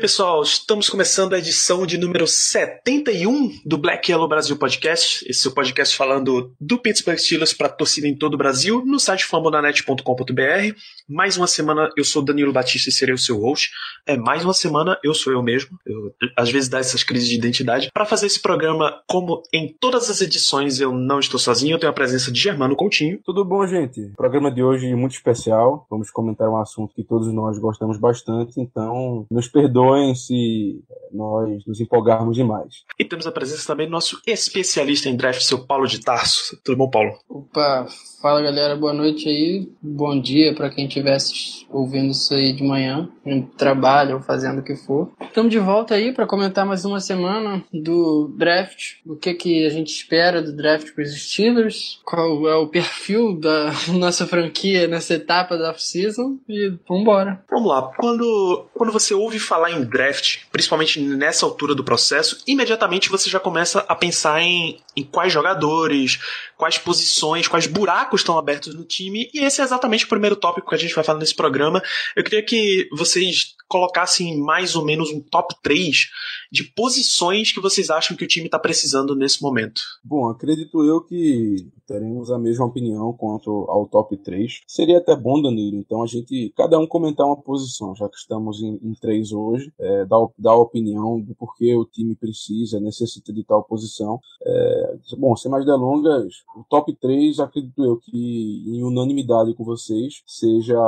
[0.00, 0.42] pessoal.
[0.42, 5.22] Estamos começando a edição de número 71 do Black Yellow Brasil Podcast.
[5.28, 8.98] Esse é o podcast falando do Pittsburgh Steelers para torcida em todo o Brasil, no
[8.98, 10.74] site fambonanet.com.br.
[11.06, 13.70] Mais uma semana, eu sou Danilo Batista e serei o seu host.
[14.06, 15.78] É, mais uma semana, eu sou eu mesmo.
[15.84, 17.90] Eu, às vezes dá essas crises de identidade.
[17.92, 21.74] Para fazer esse programa, como em todas as edições, eu não estou sozinho.
[21.74, 23.20] Eu tenho a presença de Germano Coutinho.
[23.22, 24.00] Tudo bom, gente?
[24.16, 25.86] Programa de hoje muito especial.
[25.90, 29.46] Vamos comentar um assunto que todos nós gostamos bastante, então nos
[29.90, 30.80] perdoem se
[31.12, 32.84] nós nos empolgarmos demais.
[32.98, 36.58] E temos a presença também do nosso especialista em draft, seu Paulo de Tarso.
[36.64, 37.18] Tudo bom, Paulo?
[37.28, 37.86] Opa,
[38.22, 43.08] fala galera, boa noite aí, bom dia para quem estivesse ouvindo isso aí de manhã,
[43.24, 45.10] no trabalho ou fazendo o que for.
[45.20, 49.70] Estamos de volta aí para comentar mais uma semana do draft, o que que a
[49.70, 55.14] gente espera do draft para os Steelers, qual é o perfil da nossa franquia nessa
[55.14, 57.42] etapa da off-season e vambora.
[57.50, 57.90] Vamos lá.
[57.96, 63.40] Quando, quando você ouve falar em draft, principalmente nessa altura do processo, imediatamente você já
[63.40, 66.18] começa a pensar em, em quais jogadores,
[66.56, 70.68] quais posições, quais buracos estão abertos no time, e esse é exatamente o primeiro tópico
[70.68, 71.82] que a gente vai falar nesse programa.
[72.14, 76.08] Eu queria que vocês colocassem mais ou menos um top 3
[76.50, 79.80] de posições que vocês acham que o time está precisando nesse momento.
[80.04, 84.60] Bom, acredito eu que teremos a mesma opinião quanto ao top 3.
[84.66, 88.62] Seria até bom, Danilo, então a gente, cada um comentar uma posição, já que estamos
[88.62, 93.32] em, em três hoje, é, dar, dar a opinião do porquê o time precisa, necessita
[93.32, 94.20] de tal posição.
[94.42, 100.22] É, bom, sem mais delongas, o top 3 acredito eu que em unanimidade com vocês
[100.26, 100.78] seja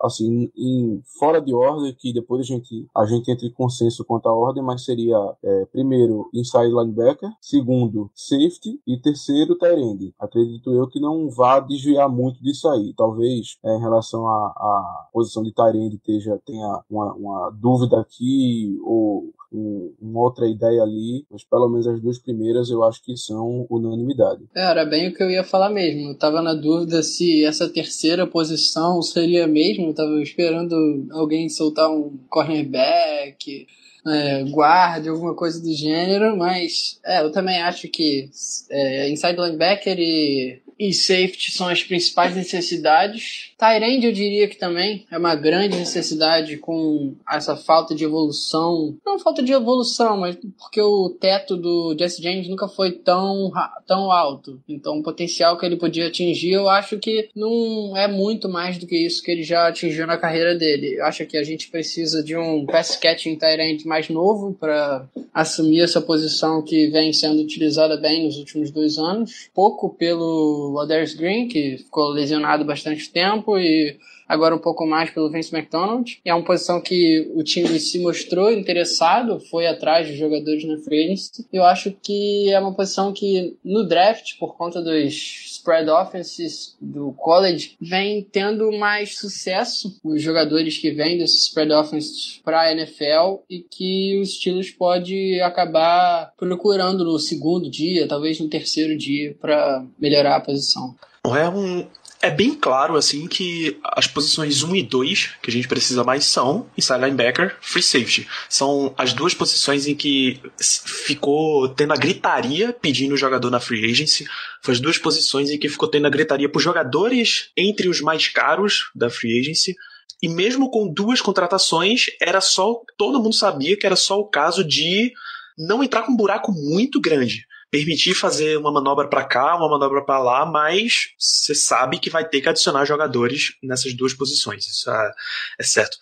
[0.00, 4.28] assim, em, fora de ordem, que depois a gente, a gente entre em consenso quanto
[4.28, 10.14] à ordem, mas seria é, primeiro inside linebacker, segundo safety e terceiro tight end.
[10.18, 12.94] Acredito eu que não vá desviar muito disso aí.
[12.96, 16.00] Talvez é, em relação à, posição de tight end
[16.44, 22.00] tenha uma, uma dúvida aqui ou um, uma outra ideia ali, mas pelo menos as
[22.00, 24.44] duas primeiras eu acho que são unanimidade.
[24.54, 26.10] Era bem o que eu ia falar mesmo.
[26.10, 29.88] Eu tava na dúvida se essa terceira posição seria mesmo.
[29.88, 30.74] Eu tava esperando
[31.10, 33.66] alguém soltar um cornerback,
[34.06, 38.30] é, guarda, alguma coisa do gênero, mas é, eu também acho que
[38.70, 43.49] é, inside linebacker e, e safety são as principais necessidades.
[43.60, 48.96] Tyrande eu diria que também é uma grande necessidade com essa falta de evolução.
[49.04, 53.52] Não falta de evolução, mas porque o teto do Jesse James nunca foi tão,
[53.86, 54.58] tão alto.
[54.66, 58.86] Então o potencial que ele podia atingir, eu acho que não é muito mais do
[58.86, 60.96] que isso que ele já atingiu na carreira dele.
[60.98, 65.82] Eu acho que a gente precisa de um pass catching Tyrande mais novo para assumir
[65.82, 69.50] essa posição que vem sendo utilizada bem nos últimos dois anos.
[69.54, 73.98] Pouco pelo Ladarius Green, que ficou lesionado bastante tempo, e
[74.30, 76.20] agora um pouco mais pelo Vince McDonald.
[76.24, 81.44] É uma posição que o time se mostrou interessado, foi atrás de jogadores na agency.
[81.52, 87.12] Eu acho que é uma posição que no draft, por conta dos spread offenses do
[87.12, 93.42] college, vem tendo mais sucesso os jogadores que vêm desses spread offenses para a NFL
[93.50, 99.84] e que os Steelers pode acabar procurando no segundo dia, talvez no terceiro dia, para
[99.98, 100.94] melhorar a posição.
[101.24, 101.86] É um.
[102.22, 106.26] É bem claro, assim, que as posições 1 e 2 que a gente precisa mais
[106.26, 108.28] são inside linebacker, free safety.
[108.46, 113.90] São as duas posições em que ficou tendo a gritaria pedindo o jogador na free
[113.90, 114.26] agency.
[114.60, 118.28] Foi as duas posições em que ficou tendo a gritaria por jogadores entre os mais
[118.28, 119.74] caros da free agency.
[120.22, 122.82] E mesmo com duas contratações, era só.
[122.98, 125.10] Todo mundo sabia que era só o caso de
[125.56, 130.04] não entrar com um buraco muito grande permitir fazer uma manobra para cá, uma manobra
[130.04, 134.66] para lá, mas você sabe que vai ter que adicionar jogadores nessas duas posições.
[134.66, 135.12] Isso é,
[135.60, 135.96] é certo.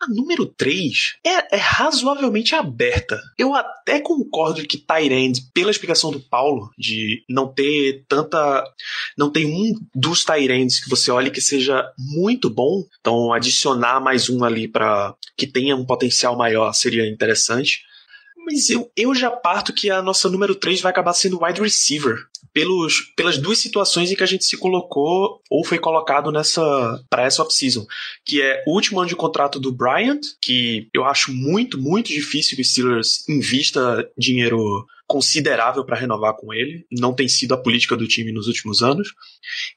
[0.00, 3.20] A número 3 é, é razoavelmente aberta.
[3.38, 8.64] Eu até concordo que Tyrande, pela explicação do Paulo, de não ter tanta.
[9.16, 14.28] não tem um dos Tyrands que você olhe que seja muito bom, então adicionar mais
[14.28, 17.82] um ali para que tenha um potencial maior seria interessante.
[18.44, 22.26] Mas eu, eu já parto que a nossa número 3 vai acabar sendo wide receiver.
[22.52, 27.24] pelos, pelas duas situações em que a gente se colocou ou foi colocado nessa para
[27.24, 27.84] essa off-season,
[28.24, 32.54] que é o último ano de contrato do Bryant, que eu acho muito, muito difícil
[32.54, 37.96] que o Steelers invista dinheiro considerável para renovar com ele, não tem sido a política
[37.96, 39.08] do time nos últimos anos,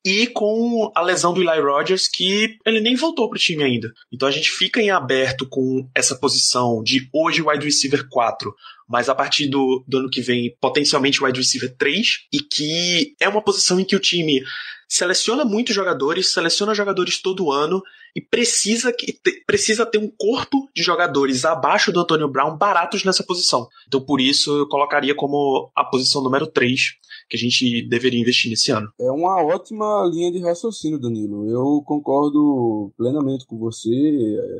[0.06, 3.92] e com a lesão do Eli Rogers, que ele nem voltou pro time ainda.
[4.12, 8.54] Então a gente fica em aberto com essa posição de hoje wide receiver 4,
[8.88, 13.28] mas a partir do, do ano que vem, potencialmente wide receiver 3, e que é
[13.28, 14.42] uma posição em que o time
[14.88, 17.84] seleciona muitos jogadores, seleciona jogadores todo ano
[18.16, 23.24] e precisa, que, precisa ter um corpo de jogadores abaixo do Antonio Brown baratos nessa
[23.24, 23.68] posição.
[23.88, 26.96] Então, por isso, eu colocaria como a posição número 3
[27.30, 28.90] que a gente deveria investir nesse ano.
[29.00, 31.50] É uma ótima linha de raciocínio, Danilo.
[31.50, 33.90] Eu concordo plenamente com você.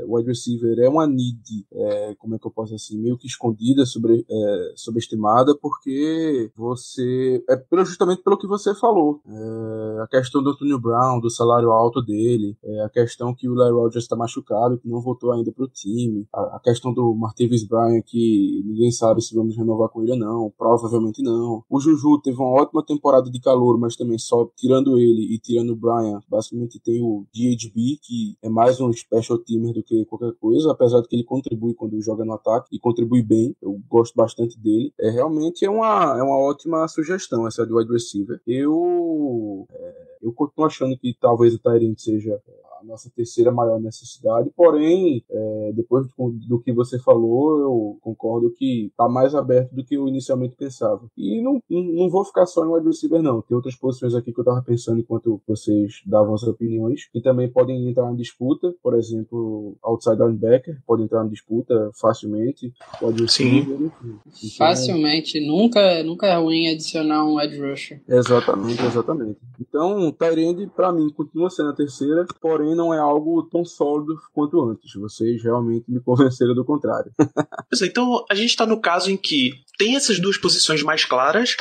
[0.08, 3.28] O wide receiver é uma need, é, como é que eu posso assim, meio que
[3.28, 7.44] escondida, sobre, é, subestimada, porque você.
[7.50, 9.22] É justamente pelo que você falou.
[9.28, 13.54] É, a questão do Antonio Brown, do salário alto dele, é, a questão que o
[13.54, 17.14] Larry Rogers está machucado, que não voltou ainda para o time, a, a, questão do
[17.14, 21.64] Martavis Bryant, que ninguém sabe se vamos renovar com ele ou não, provavelmente não.
[21.70, 25.72] O Juju teve uma ótima temporada de calor, mas também só tirando ele e tirando
[25.72, 30.34] o Brian, basicamente tem o DHB, que é mais um special teamer do que qualquer
[30.40, 33.56] coisa, apesar de que ele contribui quando joga no ataque e contribui bem.
[33.62, 34.94] Eu gosto bastante dele.
[35.00, 38.42] É realmente é uma, é uma ótima sugestão essa do wide receiver.
[38.46, 42.42] Eu é, eu continuo achando que talvez o Tyrant seja
[42.88, 48.88] nossa terceira maior necessidade, porém, é, depois do, do, que você falou, eu concordo que
[48.88, 51.10] está mais aberto do que eu inicialmente pensava.
[51.18, 53.42] E não, não vou ficar só em wide receiver, não.
[53.42, 57.50] Tem outras posições aqui que eu estava pensando enquanto vocês davam as opiniões, que também
[57.50, 63.92] podem entrar na disputa, por exemplo, outside linebacker, pode entrar na disputa facilmente, pode enfim.
[64.00, 68.02] Então, Facilmente, nunca, nunca é ruim adicionar um edge rusher.
[68.08, 69.40] Exatamente, exatamente.
[69.60, 74.64] Então, Tyrande, para mim, continua sendo a terceira, porém não é algo tão sólido quanto
[74.64, 74.94] antes.
[74.94, 77.12] Vocês realmente me convenceram do contrário.
[77.20, 81.56] é, então a gente está no caso em que tem essas duas posições mais claras,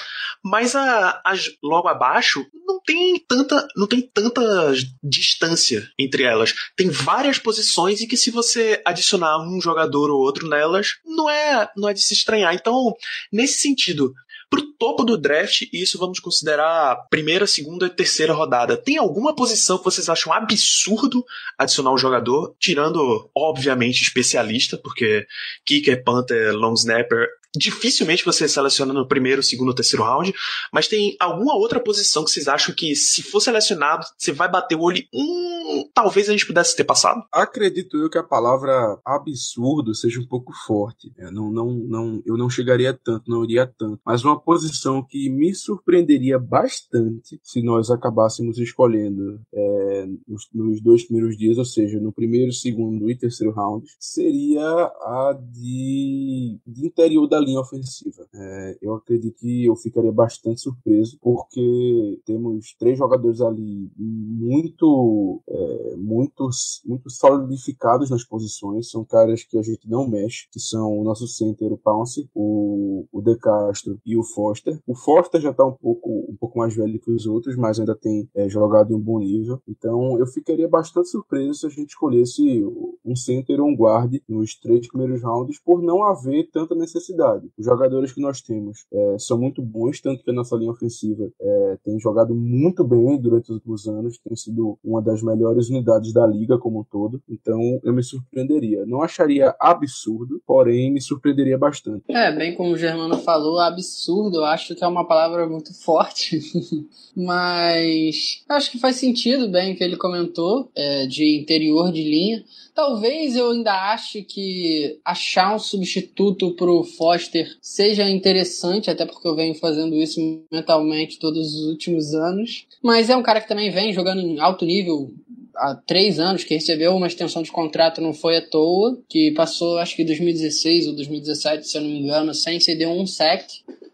[0.44, 4.72] mas a, as logo abaixo não tem tanta não tem tanta
[5.02, 6.54] distância entre elas.
[6.76, 11.68] Tem várias posições em que se você adicionar um jogador ou outro nelas, não é
[11.76, 12.54] não é de se estranhar.
[12.54, 12.94] Então,
[13.32, 14.12] nesse sentido,
[14.48, 18.76] Pro topo do draft, isso vamos considerar primeira, segunda e terceira rodada.
[18.76, 21.24] Tem alguma posição que vocês acham absurdo
[21.58, 22.54] adicionar um jogador?
[22.58, 25.26] Tirando, obviamente, especialista, porque
[25.64, 27.26] kicker, punter, long snapper
[27.56, 30.34] dificilmente você seleciona no primeiro, segundo, terceiro round,
[30.72, 34.76] mas tem alguma outra posição que vocês acham que se for selecionado, você vai bater
[34.76, 37.22] o olho, hum, talvez a gente pudesse ter passado?
[37.32, 41.12] Acredito eu que a palavra absurdo seja um pouco forte.
[41.16, 45.28] Eu não, não, não, eu não chegaria tanto, não iria tanto, mas uma posição que
[45.30, 52.00] me surpreenderia bastante se nós acabássemos escolhendo é, nos, nos dois primeiros dias, ou seja,
[52.00, 58.26] no primeiro, segundo e terceiro round, seria a de, de interior da linha ofensiva.
[58.34, 65.96] É, eu acredito que eu ficaria bastante surpreso, porque temos três jogadores ali muito, é,
[65.96, 66.48] muito,
[66.84, 68.90] muito solidificados nas posições.
[68.90, 73.06] São caras que a gente não mexe, que são o nosso center, o Pounce, o,
[73.12, 74.80] o De Castro e o Foster.
[74.86, 77.94] O Foster já está um pouco, um pouco mais velho que os outros, mas ainda
[77.94, 79.60] tem é, jogado em um bom nível.
[79.68, 82.64] Então eu ficaria bastante surpreso se a gente escolhesse
[83.04, 87.35] um center ou um guard nos três primeiros rounds, por não haver tanta necessidade.
[87.58, 91.30] Os jogadores que nós temos é, são muito bons, tanto que a nossa linha ofensiva
[91.40, 96.12] é, tem jogado muito bem durante os últimos anos, tem sido uma das melhores unidades
[96.12, 97.22] da liga como um todo.
[97.28, 98.84] Então eu me surpreenderia.
[98.86, 102.04] Não acharia absurdo, porém me surpreenderia bastante.
[102.08, 106.40] É, bem como o Germano falou, absurdo, eu acho que é uma palavra muito forte.
[107.16, 112.44] Mas acho que faz sentido bem o que ele comentou é, de interior de linha.
[112.74, 117.25] Talvez eu ainda ache que achar um substituto pro Foster
[117.60, 122.66] seja interessante, até porque eu venho fazendo isso mentalmente todos os últimos anos.
[122.82, 125.12] Mas é um cara que também vem jogando em alto nível
[125.56, 129.78] há três anos, que recebeu uma extensão de contrato, não foi à toa, que passou
[129.78, 133.44] acho que 2016 ou 2017, se eu não me engano, sem ceder um sec.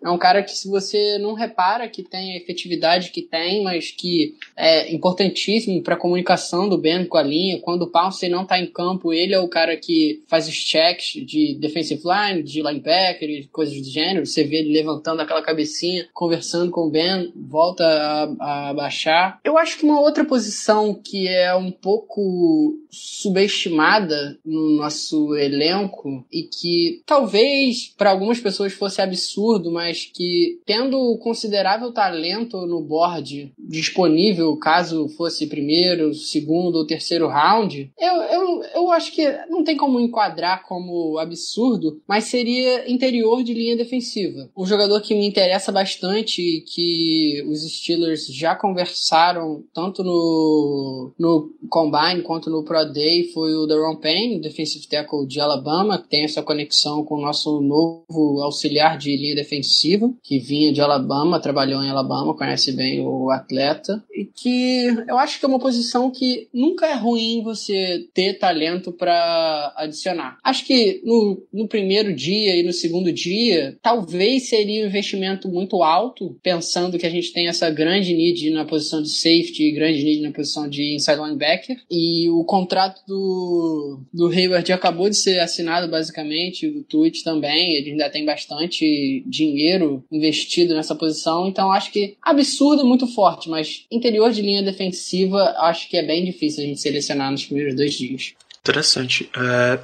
[0.02, 3.90] É um cara que, se você não repara que tem a efetividade que tem, mas
[3.90, 7.61] que é importantíssimo para a comunicação do Ben com a linha.
[7.61, 11.12] Quando o Pounce não está em campo, ele é o cara que faz os checks
[11.25, 14.26] de defensive line, de linebacker coisas do gênero.
[14.26, 19.38] Você vê ele levantando aquela cabecinha, conversando com o Ben, volta a, a baixar.
[19.44, 26.42] Eu acho que uma outra posição que é um pouco subestimada no nosso elenco e
[26.42, 33.52] que talvez para algumas pessoas fosse absurdo, mas mas que tendo considerável talento no board
[33.58, 39.76] disponível, caso fosse primeiro, segundo ou terceiro round, eu, eu, eu acho que não tem
[39.76, 44.50] como enquadrar como absurdo, mas seria interior de linha defensiva.
[44.56, 52.22] Um jogador que me interessa bastante que os Steelers já conversaram tanto no, no Combine
[52.22, 56.42] quanto no Pro Day foi o Deron Payne, defensive tackle de Alabama, que tem essa
[56.42, 59.82] conexão com o nosso novo auxiliar de linha defensiva,
[60.23, 65.39] que vinha de Alabama, trabalhou em Alabama, conhece bem o atleta, e que eu acho
[65.39, 70.39] que é uma posição que nunca é ruim você ter talento para adicionar.
[70.43, 75.83] Acho que no, no primeiro dia e no segundo dia, talvez seria um investimento muito
[75.83, 80.05] alto, pensando que a gente tem essa grande need na posição de safety e grande
[80.05, 81.77] need na posição de inside linebacker.
[81.91, 87.75] E o contrato do, do Hayward acabou de ser assinado, basicamente, o tweet também.
[87.75, 89.72] Ele ainda tem bastante dinheiro
[90.11, 91.49] investido nessa posição.
[91.49, 96.02] Então acho que absurdo é muito forte, mas interior de linha defensiva acho que é
[96.02, 98.35] bem difícil a gente selecionar nos primeiros dois dias.
[98.61, 99.29] Interessante.
[99.37, 99.81] É,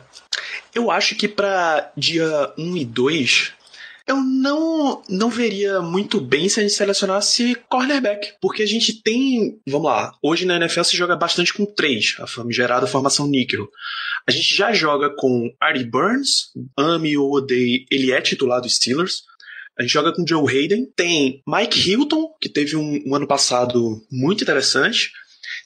[0.74, 3.52] eu acho que para dia 1 e 2,
[4.08, 8.32] eu não, não veria muito bem se a gente selecionasse cornerback.
[8.40, 9.60] Porque a gente tem.
[9.68, 10.14] Vamos lá.
[10.22, 13.68] Hoje na NFL se joga bastante com três, a famigerada formação níquel.
[14.26, 19.24] A gente já joga com Artie Burns, ame ou odeie, ele é titular dos Steelers.
[19.78, 20.86] A gente joga com Joe Hayden.
[20.96, 25.12] Tem Mike Hilton, que teve um, um ano passado muito interessante.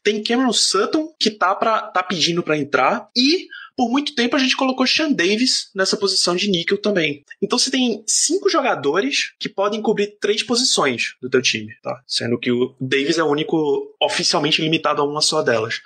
[0.04, 3.08] Tem Cameron Sutton, que tá, pra, tá pedindo para entrar.
[3.16, 7.24] E por muito tempo a gente colocou Sean Davis nessa posição de níquel também.
[7.40, 12.02] Então você tem cinco jogadores que podem cobrir três posições do teu time, tá?
[12.06, 15.80] Sendo que o Davis é o único oficialmente limitado a uma só delas.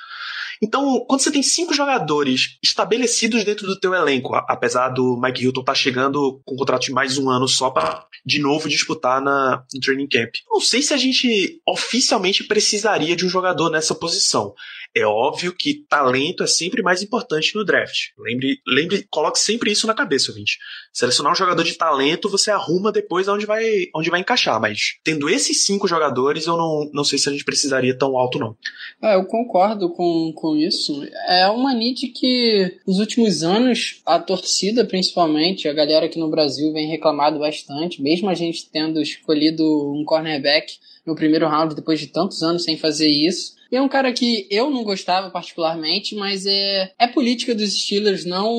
[0.62, 5.60] Então, quando você tem cinco jogadores estabelecidos dentro do teu elenco, apesar do Mike Hilton
[5.60, 9.20] estar tá chegando com um contrato de mais um ano só para de novo disputar
[9.20, 10.34] na no training camp.
[10.48, 14.54] Não sei se a gente oficialmente precisaria de um jogador nessa posição.
[14.96, 18.12] É óbvio que talento é sempre mais importante no draft.
[18.18, 20.56] Lembre, lembre, coloque sempre isso na cabeça, ouvinte.
[20.90, 24.58] Selecionar um jogador de talento, você arruma depois onde vai, onde vai encaixar.
[24.58, 28.38] Mas tendo esses cinco jogadores, eu não, não sei se a gente precisaria tão alto,
[28.38, 28.56] não.
[29.02, 31.06] É, eu concordo com, com isso.
[31.28, 36.72] É uma need que nos últimos anos a torcida, principalmente, a galera aqui no Brasil
[36.72, 39.62] vem reclamado bastante, mesmo a gente tendo escolhido
[39.92, 43.56] um cornerback no primeiro round depois de tantos anos sem fazer isso.
[43.70, 48.24] E é um cara que eu não gostava particularmente, mas é, é política dos Steelers
[48.24, 48.54] não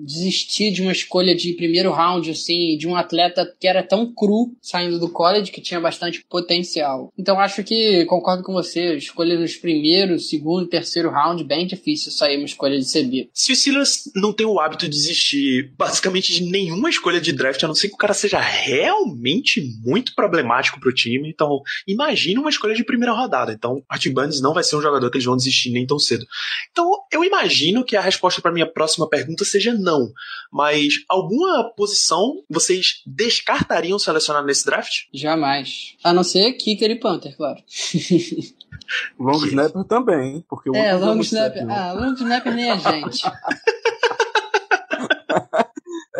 [0.00, 4.54] desistir de uma escolha de primeiro round, assim, de um atleta que era tão cru
[4.60, 7.12] saindo do college, que tinha bastante potencial.
[7.18, 12.36] Então acho que, concordo com você, escolha nos primeiro, segundo, terceiro round, bem difícil sair
[12.36, 13.30] uma escolha de CB.
[13.32, 17.62] Se o Steelers não tem o hábito de desistir basicamente de nenhuma escolha de draft,
[17.62, 21.60] a não ser que o cara seja realmente muito problemático pro time, então
[21.92, 23.52] imagina uma escolha de primeira rodada.
[23.52, 26.26] Então, Art Bundes não vai ser um jogador que eles vão desistir nem tão cedo.
[26.70, 30.10] Então, eu imagino que a resposta para minha próxima pergunta seja não.
[30.50, 35.04] Mas alguma posição vocês descartariam selecionar nesse draft?
[35.12, 35.94] Jamais.
[36.02, 37.60] A não ser Kicker e Panther, claro.
[39.18, 41.66] Long Snapper também, porque o é, Long Snapper.
[41.66, 41.74] não.
[41.74, 43.22] Ah, Long Snapper nem a gente.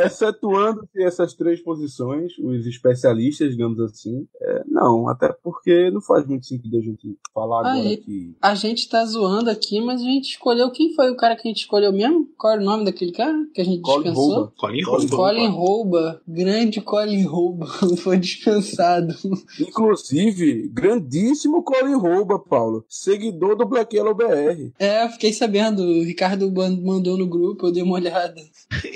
[0.07, 6.47] Excetuando essas três posições, os especialistas, digamos assim, é, não, até porque não faz muito
[6.47, 7.97] sentido a gente falar agora Aí.
[7.97, 8.35] que.
[8.41, 10.71] A gente tá zoando aqui, mas a gente escolheu.
[10.71, 12.29] Quem foi o cara que a gente escolheu mesmo?
[12.37, 14.35] Qual era o nome daquele cara que a gente Colin dispensou?
[14.35, 14.53] Rouba.
[14.57, 15.17] Colin Rouba.
[15.17, 17.67] Colin Rouba, grande Colin Rouba,
[17.99, 19.15] foi dispensado.
[19.61, 22.85] Inclusive, grandíssimo Colin Rouba, Paulo.
[22.89, 24.73] Seguidor do Black Yellow BR.
[24.79, 28.41] É, eu fiquei sabendo, o Ricardo mandou no grupo, eu dei uma olhada.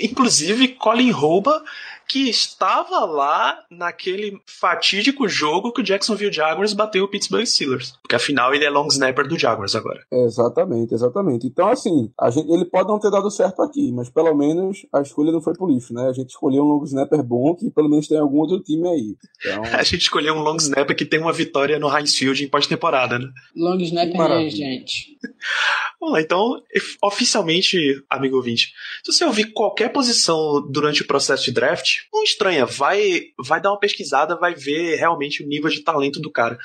[0.01, 1.63] Inclusive, Colin Rouba,
[2.07, 7.93] que estava lá naquele fatídico jogo que o Jacksonville Jaguars bateu o Pittsburgh Steelers.
[8.01, 10.01] Porque afinal ele é long snapper do Jaguars agora.
[10.11, 11.47] Exatamente, exatamente.
[11.47, 15.01] Então, assim, a gente, ele pode não ter dado certo aqui, mas pelo menos a
[15.01, 16.07] escolha não foi pro lixo, né?
[16.07, 19.15] A gente escolheu um long snapper bom que pelo menos tem algum outro time aí.
[19.39, 22.47] Então, A gente escolheu um long snapper que tem uma vitória no Heinz Field em
[22.47, 23.27] pós-temporada, né?
[23.55, 24.51] Long Snapper, né, Maravilha.
[24.51, 25.17] gente?
[25.99, 26.61] Vamos lá, então,
[27.03, 28.71] oficialmente, amigo ouvinte,
[29.03, 33.71] se você ouvir qualquer posição durante o processo de draft, não estranha, vai, vai dar
[33.71, 36.57] uma pesquisada, vai ver realmente o nível de talento do cara.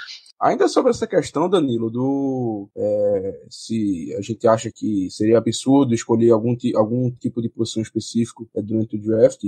[0.42, 6.32] Ainda sobre essa questão, Danilo, do é, se a gente acha que seria absurdo escolher
[6.32, 9.44] algum, algum tipo de posição específico é, durante o draft,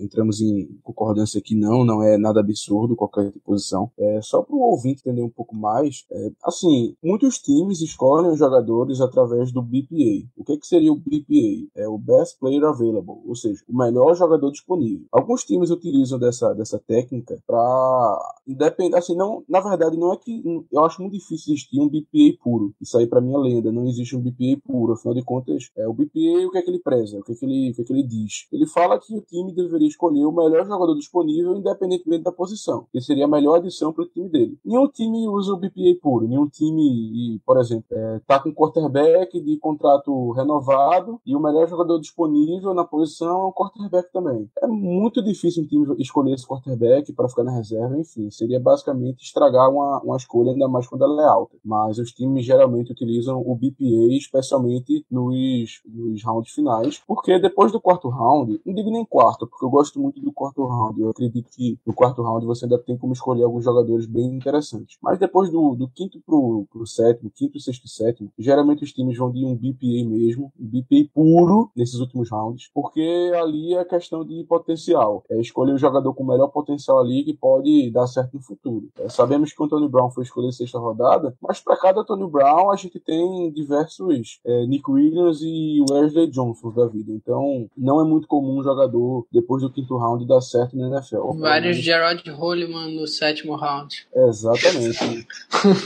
[0.00, 3.90] entramos em concordância que não, não é nada absurdo qualquer tipo posição.
[3.98, 8.38] É, só para o ouvinte entender um pouco mais, é, assim, muitos times escolhem os
[8.38, 10.26] jogadores através do BPA.
[10.34, 11.68] O que, que seria o BPA?
[11.74, 15.06] É o Best Player Available, ou seja, o melhor jogador disponível.
[15.12, 20.37] Alguns times utilizam dessa, dessa técnica para independente, assim, não, na verdade não é que
[20.72, 22.74] eu acho muito difícil existir um BPA puro.
[22.80, 25.86] Isso aí para mim é lenda, não existe um BPA puro, afinal de contas, é
[25.86, 27.82] o BPA o que é que ele preza, o que é que ele, o que
[27.82, 28.46] é que ele diz.
[28.52, 33.00] Ele fala que o time deveria escolher o melhor jogador disponível independentemente da posição, que
[33.00, 34.58] seria a melhor adição para o time dele.
[34.64, 39.56] Nenhum time usa o BPA puro, nenhum time, por exemplo, é, tá com quarterback de
[39.58, 44.48] contrato renovado e o melhor jogador disponível na posição é um quarterback também.
[44.62, 49.22] É muito difícil um time escolher esse quarterback para ficar na reserva, enfim, seria basicamente
[49.22, 51.56] estragar uma, uma escolha, ainda mais quando ela é alta.
[51.64, 57.80] Mas os times geralmente utilizam o BPA, especialmente nos, nos rounds finais, porque depois do
[57.80, 61.48] quarto round, não digo nem quarto, porque eu gosto muito do quarto round, eu acredito
[61.50, 64.98] que no quarto round você ainda tem como escolher alguns jogadores bem interessantes.
[65.02, 69.16] Mas depois do, do quinto pro, pro sétimo, quinto, sexto e sétimo, geralmente os times
[69.16, 74.24] vão de um BPA mesmo, um BPA puro nesses últimos rounds, porque ali é questão
[74.24, 75.24] de potencial.
[75.30, 78.88] É escolher o jogador com o melhor potencial ali que pode dar certo no futuro.
[78.98, 82.70] É, sabemos que o Antonio Brown foi escolhido sexta rodada, mas para cada Antonio Brown
[82.70, 87.12] a gente tem diversos é, Nick Williams e Wesley Johnson da vida.
[87.12, 91.32] Então não é muito comum um jogador depois do quinto round dar certo na NFL.
[91.38, 94.06] Vários Gerard Holliman no sétimo round.
[94.14, 95.26] Exatamente.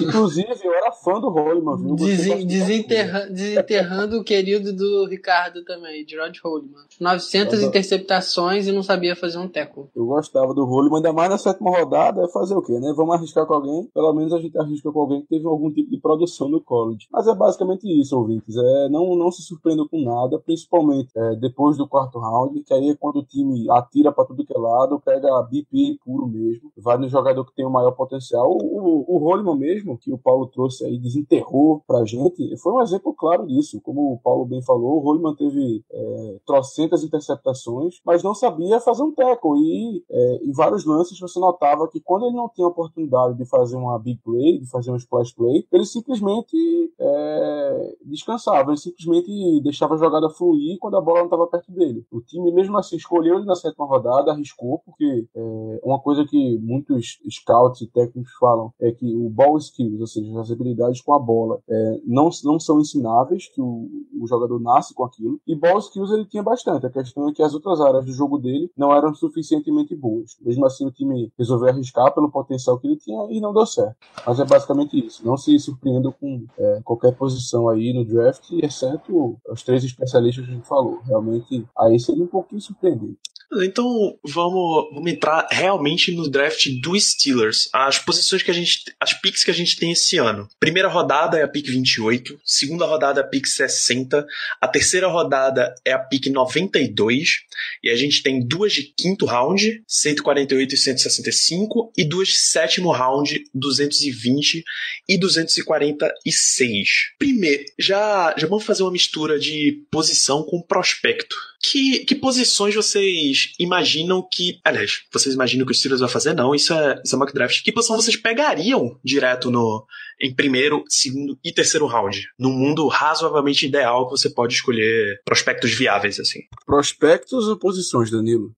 [0.01, 1.97] Inclusive, eu era fã do Holliman, viu?
[1.97, 6.83] Desen desenterra desenterrando o querido do Ricardo também, Gerard Holliman.
[7.01, 9.89] 900 interceptações e não sabia fazer um teco.
[9.95, 12.93] Eu gostava do Holliman, ainda mais na sétima rodada, é fazer o quê, né?
[12.97, 13.89] Vamos arriscar com alguém?
[14.13, 17.09] Pelo menos a gente arrisca com alguém que teve algum tipo de produção no college.
[17.11, 18.55] Mas é basicamente isso, ouvintes.
[18.55, 22.91] É, não, não se surpreendam com nada, principalmente é, depois do quarto round, que aí
[22.91, 26.99] é quando o time atira para tudo que é lado, pega BP puro mesmo, vai
[26.99, 28.51] no jogador que tem o maior potencial.
[28.51, 32.83] O, o, o Holliman mesmo, que o Paulo trouxe aí, desenterrou pra gente, foi um
[32.83, 33.81] exemplo claro disso.
[33.81, 39.03] Como o Paulo bem falou, o Holliman teve é, trocentas interceptações, mas não sabia fazer
[39.03, 39.59] um tackle.
[39.59, 43.77] E é, em vários lances você notava que quando ele não tinha oportunidade de fazer
[43.77, 49.95] uma big play, de fazer um splash play, ele simplesmente é, descansava, ele simplesmente deixava
[49.95, 52.05] a jogada fluir quando a bola não estava perto dele.
[52.11, 56.59] O time, mesmo assim, escolheu ele na sétima rodada, arriscou, porque é, uma coisa que
[56.59, 61.15] muitos scouts e técnicos falam é que o ball skills, ou seja, as habilidades com
[61.15, 63.89] a bola, é, não, não são ensináveis, que o,
[64.21, 66.87] o jogador nasce com aquilo, e ball skills ele tinha bastante.
[66.87, 70.37] A questão é que as outras áreas do jogo dele não eram suficientemente boas.
[70.41, 73.92] Mesmo assim, o time resolveu arriscar pelo potencial que ele tinha e não deu certo.
[74.27, 75.25] Mas é basicamente isso.
[75.27, 80.51] Não se surpreenda com é, qualquer posição aí no draft, exceto os três especialistas que
[80.51, 81.01] a gente falou.
[81.05, 83.19] Realmente, aí seria um pouquinho surpreendente.
[83.57, 87.69] Então vamos, vamos entrar realmente no draft do Steelers.
[87.73, 88.85] As posições que a gente.
[88.99, 90.49] As picks que a gente tem esse ano.
[90.59, 94.27] Primeira rodada é a pick 28, segunda rodada é a pick 60,
[94.61, 97.41] a terceira rodada é a pick 92,
[97.83, 102.91] e a gente tem duas de quinto round, 148 e 165, e duas de sétimo
[102.91, 104.65] round, 220
[105.09, 106.89] e 246.
[107.19, 111.37] Primeiro, já, já vamos fazer uma mistura de posição com prospecto.
[111.65, 114.61] Que, que posições vocês imaginam que.
[114.65, 116.35] Aliás, vocês imaginam que o Steelers vai fazer?
[116.35, 117.63] Não, isso é, isso é mock draft.
[117.63, 119.87] Que posição vocês pegariam direto no,
[120.21, 122.29] em primeiro, segundo e terceiro round?
[122.39, 126.41] Num mundo razoavelmente ideal que você pode escolher prospectos viáveis, assim.
[126.67, 128.55] Prospectos ou posições, Danilo?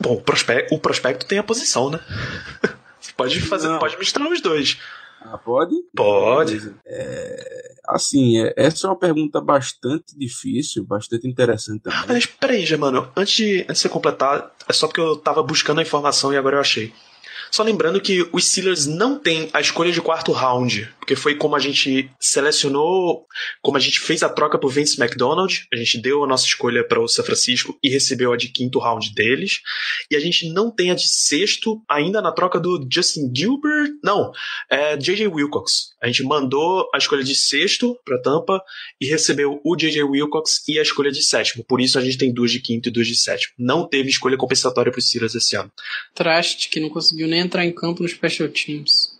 [0.00, 2.00] Bom, o prospecto, o prospecto tem a posição, né?
[3.00, 3.78] Você pode fazer, Não.
[3.78, 4.76] pode misturar os dois.
[5.20, 5.74] Ah, pode?
[5.94, 6.74] Pode.
[6.86, 12.00] É, assim, é, essa é uma pergunta bastante difícil, bastante interessante também.
[12.06, 15.80] Mas peraí, Germano, antes de, antes de você completar, é só porque eu tava buscando
[15.80, 16.92] a informação e agora eu achei.
[17.50, 21.56] Só lembrando que os Steelers não têm a escolha de quarto round, porque foi como
[21.56, 23.26] a gente selecionou,
[23.62, 26.86] como a gente fez a troca por Vince McDonald, a gente deu a nossa escolha
[26.86, 29.62] para o São Francisco e recebeu a de quinto round deles,
[30.10, 34.30] e a gente não tem a de sexto ainda na troca do Justin Gilbert, não,
[34.70, 35.94] é JJ Wilcox.
[36.02, 38.62] A gente mandou a escolha de sexto para Tampa
[39.00, 41.64] e recebeu o JJ Wilcox e a escolha de sétimo.
[41.64, 43.54] Por isso a gente tem duas de quinto e duas de sétimo.
[43.58, 45.72] Não teve escolha compensatória para os Steelers esse ano.
[46.14, 49.16] Traste que não conseguiu nem entrar em campo no Special Teams.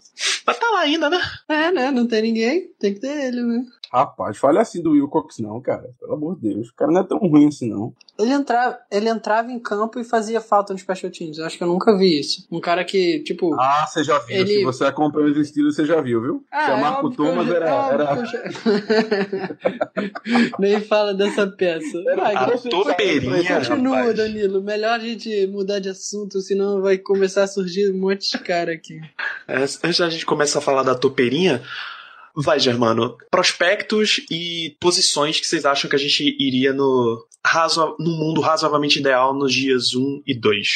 [0.46, 1.18] Mas tá ainda, né?
[1.48, 1.90] É, né?
[1.90, 2.68] Não tem ninguém.
[2.78, 3.66] Tem que ter ele, né?
[3.92, 5.90] Rapaz, fale assim do Wilcox, não, cara.
[5.98, 6.68] Pelo amor de Deus.
[6.68, 7.94] O cara não é tão ruim assim, não.
[8.18, 11.38] Ele entrava, ele entrava em campo e fazia falta no Special Teams.
[11.38, 12.46] Eu acho que eu nunca vi isso.
[12.50, 13.54] Um cara que, tipo.
[13.54, 14.36] Ah, você já viu.
[14.36, 16.44] Ele- Se você acompanha os estilos, você já viu, viu?
[16.52, 17.70] Ah, Chamar é que eu Thomas já- era.
[17.70, 18.24] é era...
[18.26, 18.42] já-
[20.58, 22.02] Nem fala dessa peça.
[22.16, 24.16] Vai, A continua, toperinha, Continua, rapaz.
[24.16, 24.62] Danilo.
[24.62, 28.72] Melhor a gente mudar de assunto, senão vai começar a surgir um monte de cara
[28.72, 29.00] aqui.
[29.46, 31.62] É, Antes da gente começar a falar da topeirinha,
[32.42, 33.16] vai, Germano.
[33.30, 38.98] Prospectos e posições que vocês acham que a gente iria no, razo, no mundo razoavelmente
[38.98, 40.68] ideal nos dias 1 e 2.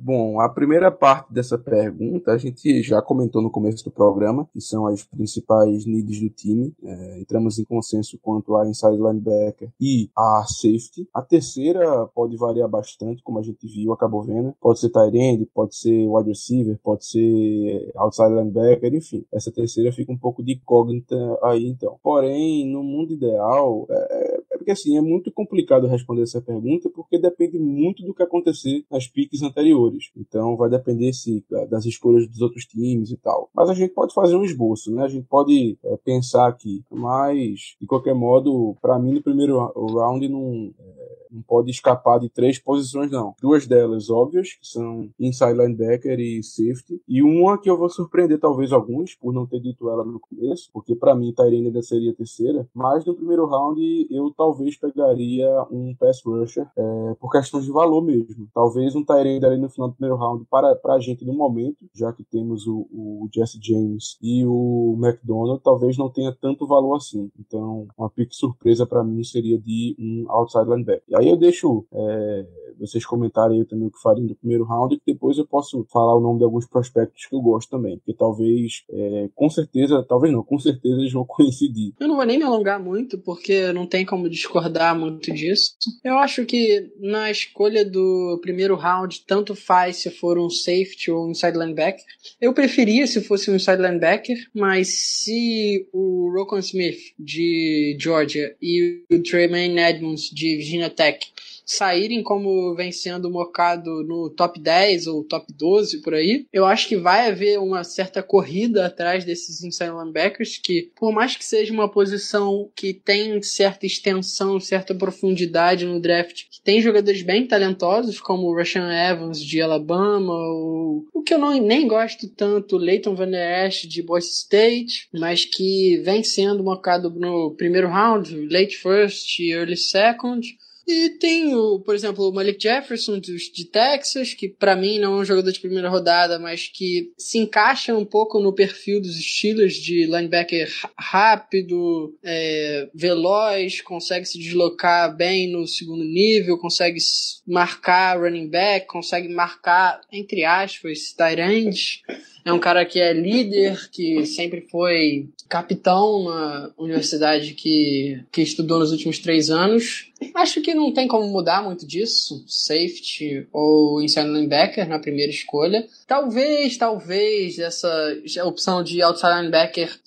[0.00, 4.60] Bom, a primeira parte dessa pergunta a gente já comentou no começo do programa, que
[4.60, 6.74] são as principais needs do time.
[6.82, 11.08] É, entramos em consenso quanto a inside linebacker e a safety.
[11.12, 14.54] A terceira pode variar bastante, como a gente viu, acabou vendo.
[14.60, 19.24] Pode ser tight end, pode ser wide receiver, pode ser outside linebacker, enfim.
[19.32, 21.98] Essa terceira fica um pouco de incógnita aí, então.
[22.02, 24.25] Porém, no mundo ideal, é,
[24.66, 29.06] porque assim, é muito complicado responder essa pergunta, porque depende muito do que acontecer nas
[29.06, 30.10] piques anteriores.
[30.16, 33.48] Então vai depender se das escolhas dos outros times e tal.
[33.54, 35.04] Mas a gente pode fazer um esboço, né?
[35.04, 36.82] A gente pode é, pensar aqui.
[36.90, 40.95] Mas, de qualquer modo, para mim no primeiro round não, é,
[41.36, 43.34] não pode escapar de três posições, não.
[43.40, 47.00] Duas delas óbvias, que são inside linebacker e safety.
[47.06, 50.70] E uma que eu vou surpreender talvez alguns, por não ter dito ela no começo,
[50.72, 52.68] porque para mim Tyrene ainda seria terceira.
[52.74, 58.02] Mas no primeiro round eu talvez pegaria um pass rusher, é, por questões de valor
[58.02, 58.48] mesmo.
[58.54, 61.76] Talvez um Tyrene ali no final do primeiro round para, para a gente no momento,
[61.94, 66.96] já que temos o, o Jesse James e o McDonald, talvez não tenha tanto valor
[66.96, 67.30] assim.
[67.38, 71.02] Então, uma pick surpresa para mim seria de um outside linebacker.
[71.08, 72.46] E aí eu deixo é,
[72.78, 76.20] vocês comentarem também o que fariam no primeiro round e depois eu posso falar o
[76.20, 77.98] nome de alguns prospectos que eu gosto também.
[77.98, 81.92] Porque talvez, é, com certeza, talvez não, com certeza eles vão coincidir.
[81.98, 85.76] Eu não vou nem me alongar muito, porque não tem como discordar muito disso.
[86.04, 91.26] Eu acho que na escolha do primeiro round, tanto faz se for um safety ou
[91.26, 92.04] um inside linebacker.
[92.40, 99.04] Eu preferia se fosse um inside linebacker, mas se o Rokon Smith de Georgia e
[99.10, 101.18] o Tremaine Edmonds de Virginia Tech
[101.66, 106.88] saírem como vem sendo mocado no top 10 ou top 12 por aí, eu acho
[106.88, 111.72] que vai haver uma certa corrida atrás desses inside linebackers que, por mais que seja
[111.72, 118.20] uma posição que tem certa extensão, certa profundidade no draft, que tem jogadores bem talentosos,
[118.20, 123.16] como o Rashan Evans de Alabama, ou o que eu não, nem gosto tanto, Leighton
[123.16, 128.76] Van Der Esch de Boise State, mas que vem sendo mocado no primeiro round, late
[128.76, 130.46] first early second.
[130.88, 135.14] E tem, o, por exemplo, o Malik Jefferson dos- de Texas, que pra mim não
[135.14, 139.18] é um jogador de primeira rodada, mas que se encaixa um pouco no perfil dos
[139.18, 146.98] estilos de linebacker rápido, é, veloz, consegue se deslocar bem no segundo nível, consegue
[147.44, 152.02] marcar running back, consegue marcar, entre aspas, tight end.
[152.46, 158.78] É um cara que é líder, que sempre foi capitão na universidade que, que estudou
[158.78, 160.12] nos últimos três anos.
[160.32, 162.44] Acho que não tem como mudar muito disso.
[162.46, 165.88] Safety ou inside linebacker na primeira escolha.
[166.06, 169.98] Talvez, talvez, essa opção de outside linebacker.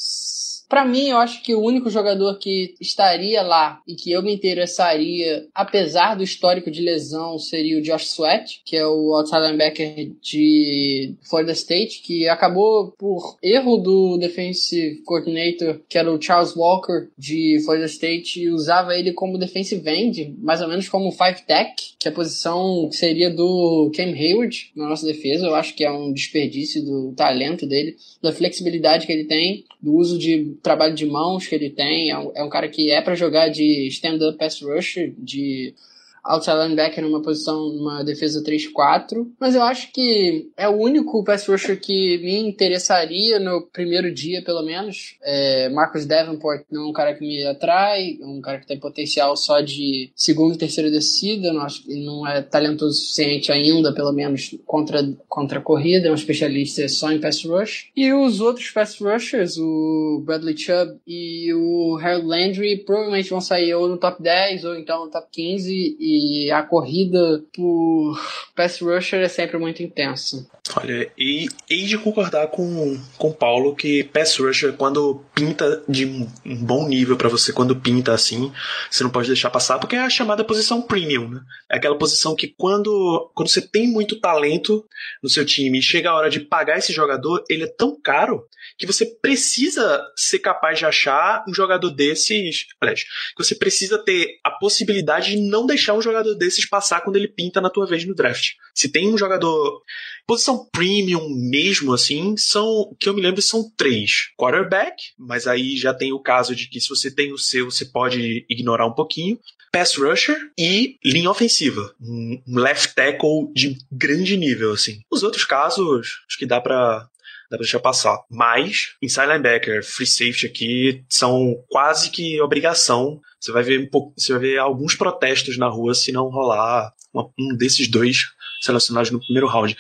[0.70, 4.32] Pra mim, eu acho que o único jogador que estaria lá e que eu me
[4.32, 10.12] interessaria, apesar do histórico de lesão, seria o Josh Sweat, que é o outside linebacker
[10.22, 17.08] de Florida State, que acabou por erro do defensive coordinator, que era o Charles Walker
[17.18, 21.74] de Florida State, e usava ele como defensive end, mais ou menos como five tech,
[21.98, 25.48] que é a posição que seria do Cam Hayward na nossa defesa.
[25.48, 29.96] Eu acho que é um desperdício do talento dele, da flexibilidade que ele tem, do
[29.96, 32.12] uso de trabalho de mãos que ele tem.
[32.12, 35.74] É um, é um cara que é para jogar de stand-up pass rusher, de
[36.24, 39.28] outside linebacker numa posição, numa defesa 3-4.
[39.40, 44.44] Mas eu acho que é o único pass rusher que me interessaria no primeiro dia,
[44.44, 45.16] pelo menos.
[45.24, 48.80] É, Marcus Davenport não é um cara que me atrai, é um cara que tem
[48.80, 51.54] potencial só de segunda e terceira descida.
[51.54, 56.08] Não acho não é talentoso o suficiente ainda, pelo menos contra, contra a corrida.
[56.08, 57.90] É um especialista só em pass rush.
[57.96, 63.74] E os outros pass rushers, o Bradley Chubb e o Harold Landry, provavelmente vão sair
[63.74, 65.98] ou no top 10 ou então no top 15.
[66.10, 68.20] E a corrida por
[68.56, 70.48] pass rusher é sempre muito intensa.
[70.76, 76.28] Olha, e hei de concordar com, o Paulo que pass rusher, quando pinta de um,
[76.64, 78.52] bom nível pra você, quando pinta assim,
[78.90, 81.42] você não pode deixar passar, porque é a chamada posição premium, né?
[81.72, 84.86] É aquela posição que quando, quando você tem muito talento
[85.24, 88.46] no seu time e chega a hora de pagar esse jogador, ele é tão caro
[88.78, 92.68] que você precisa ser capaz de achar um jogador desses.
[92.80, 97.16] Aliás, que você precisa ter a possibilidade de não deixar um jogador desses passar quando
[97.16, 98.54] ele pinta na tua vez no draft.
[98.74, 99.82] Se tem um jogador.
[100.28, 102.96] Posição premium mesmo, assim, são.
[103.00, 104.32] Que eu me lembro são três.
[104.38, 107.86] Quarterback, mas aí já tem o caso de que se você tem o seu, você
[107.86, 109.40] pode ignorar um pouquinho.
[109.72, 111.94] Pass rusher e linha ofensiva.
[112.02, 115.02] Um um left tackle de grande nível, assim.
[115.12, 117.08] Os outros casos, acho que dá pra
[117.50, 118.18] dá pra deixar passar.
[118.30, 123.20] Mas, inside linebacker, free safety aqui são quase que obrigação.
[123.40, 126.94] Você vai ver um pouco, você vai ver alguns protestos na rua se não rolar
[127.14, 128.26] uma- um desses dois
[128.62, 129.76] selecionados no primeiro round.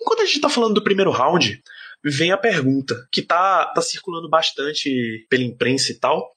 [0.00, 1.62] Enquanto a gente tá falando do primeiro round,
[2.04, 6.32] vem a pergunta que tá, tá circulando bastante pela imprensa e tal.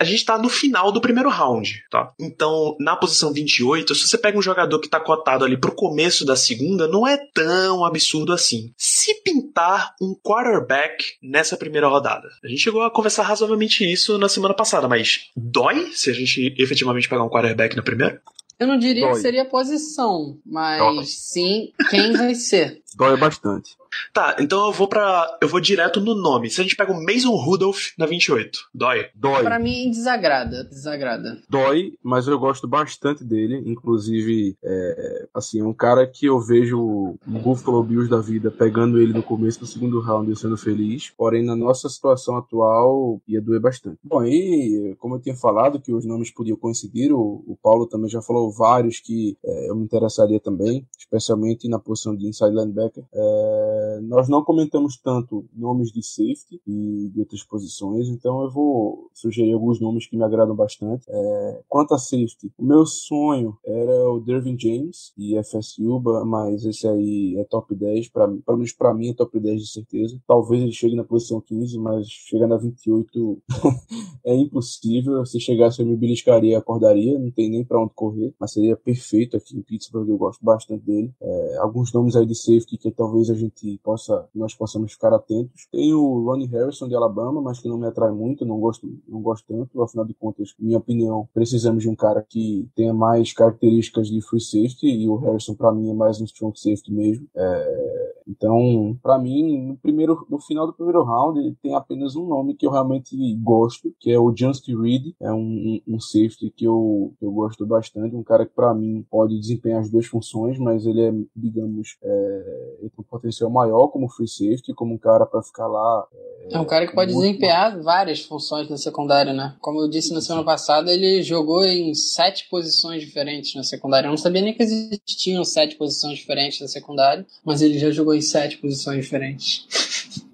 [0.00, 2.10] A gente tá no final do primeiro round, tá?
[2.18, 6.24] Então, na posição 28, se você pega um jogador que tá cotado ali pro começo
[6.24, 8.72] da segunda, não é tão absurdo assim.
[8.78, 12.28] Se pintar um quarterback nessa primeira rodada.
[12.42, 16.54] A gente chegou a conversar razoavelmente isso na semana passada, mas dói se a gente
[16.58, 18.22] efetivamente pegar um quarterback na primeira?
[18.60, 19.14] Eu não diria Dói.
[19.14, 21.04] que seria posição, mas Dói.
[21.06, 22.82] sim quem vai ser.
[22.96, 23.76] Dói bastante.
[24.12, 26.50] Tá, então eu vou para eu vou direto no nome.
[26.50, 29.06] Se a gente pega o Mason Rudolph na 28, dói.
[29.14, 29.42] Dói.
[29.42, 30.64] Pra mim, desagrada.
[30.64, 31.40] Desagrada.
[31.48, 33.62] Dói, mas eu gosto bastante dele.
[33.66, 39.00] Inclusive, é, assim, é um cara que eu vejo o Buffalo Bills da vida pegando
[39.00, 41.10] ele no começo do segundo round e sendo feliz.
[41.16, 43.98] Porém, na nossa situação atual, ia doer bastante.
[44.04, 48.08] Bom, e como eu tinha falado que os nomes podiam coincidir, o, o Paulo também
[48.08, 52.79] já falou vários que é, eu me interessaria também, especialmente na posição de inside linebacker.
[53.12, 59.10] É, nós não comentamos tanto nomes de safety e de outras posições, então eu vou
[59.14, 61.04] sugerir alguns nomes que me agradam bastante.
[61.08, 66.86] É, quanto a safety, o meu sonho era o Dervin James e FSU, mas esse
[66.86, 70.18] aí é top 10, pra, pelo menos pra mim é top 10 de certeza.
[70.26, 73.42] Talvez ele chegue na posição 15, mas chegar na 28
[74.24, 75.24] é impossível.
[75.26, 78.76] Se chegasse eu me beliscaria e acordaria, não tem nem pra onde correr, mas seria
[78.76, 81.12] perfeito aqui em Pittsburgh, eu gosto bastante dele.
[81.20, 85.66] É, alguns nomes aí de safety que talvez a gente possa, nós possamos ficar atentos.
[85.70, 89.20] Tem o Ronnie Harrison de Alabama, mas que não me atrai muito, não gosto, não
[89.22, 89.82] gosto tanto.
[89.82, 94.40] Afinal de contas, minha opinião, precisamos de um cara que tenha mais características de free
[94.40, 97.26] safety e o Harrison para mim é mais um strong safety mesmo.
[97.34, 102.54] É, então, para mim, no primeiro, no final do primeiro round, tem apenas um nome
[102.54, 106.64] que eu realmente gosto, que é o Justin Reed, é um, um, um safety que
[106.64, 110.86] eu, eu gosto bastante, um cara que para mim pode desempenhar as duas funções, mas
[110.86, 115.26] ele é, digamos, é, ele tem um potencial maior como free safety, como um cara
[115.26, 116.06] para ficar lá.
[116.50, 119.54] É um cara que pode desempenhar várias funções na secundária, né?
[119.60, 124.06] Como eu disse na semana passada, ele jogou em sete posições diferentes na secundária.
[124.06, 128.14] Eu não sabia nem que existiam sete posições diferentes na secundária, mas ele já jogou
[128.14, 129.66] em sete posições diferentes.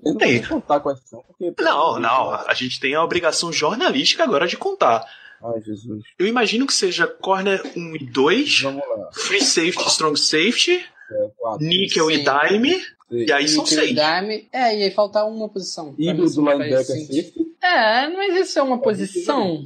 [0.04, 0.42] Eu não Tem.
[0.42, 1.52] contar quais são, porque.
[1.62, 5.04] Não, não, a gente tem a obrigação jornalística agora de contar.
[5.42, 6.02] Ai, Jesus.
[6.18, 9.10] Eu imagino que seja corner 1 e 2, Vamos lá.
[9.12, 11.66] free safety, strong safety, É, quatro.
[11.66, 13.94] níquel e dime, e aí são Nickel seis.
[13.94, 14.48] Dime.
[14.52, 15.94] É, e aí faltar uma posição.
[15.94, 17.34] se do linebacker safety.
[17.62, 19.64] É, mas isso é uma posição.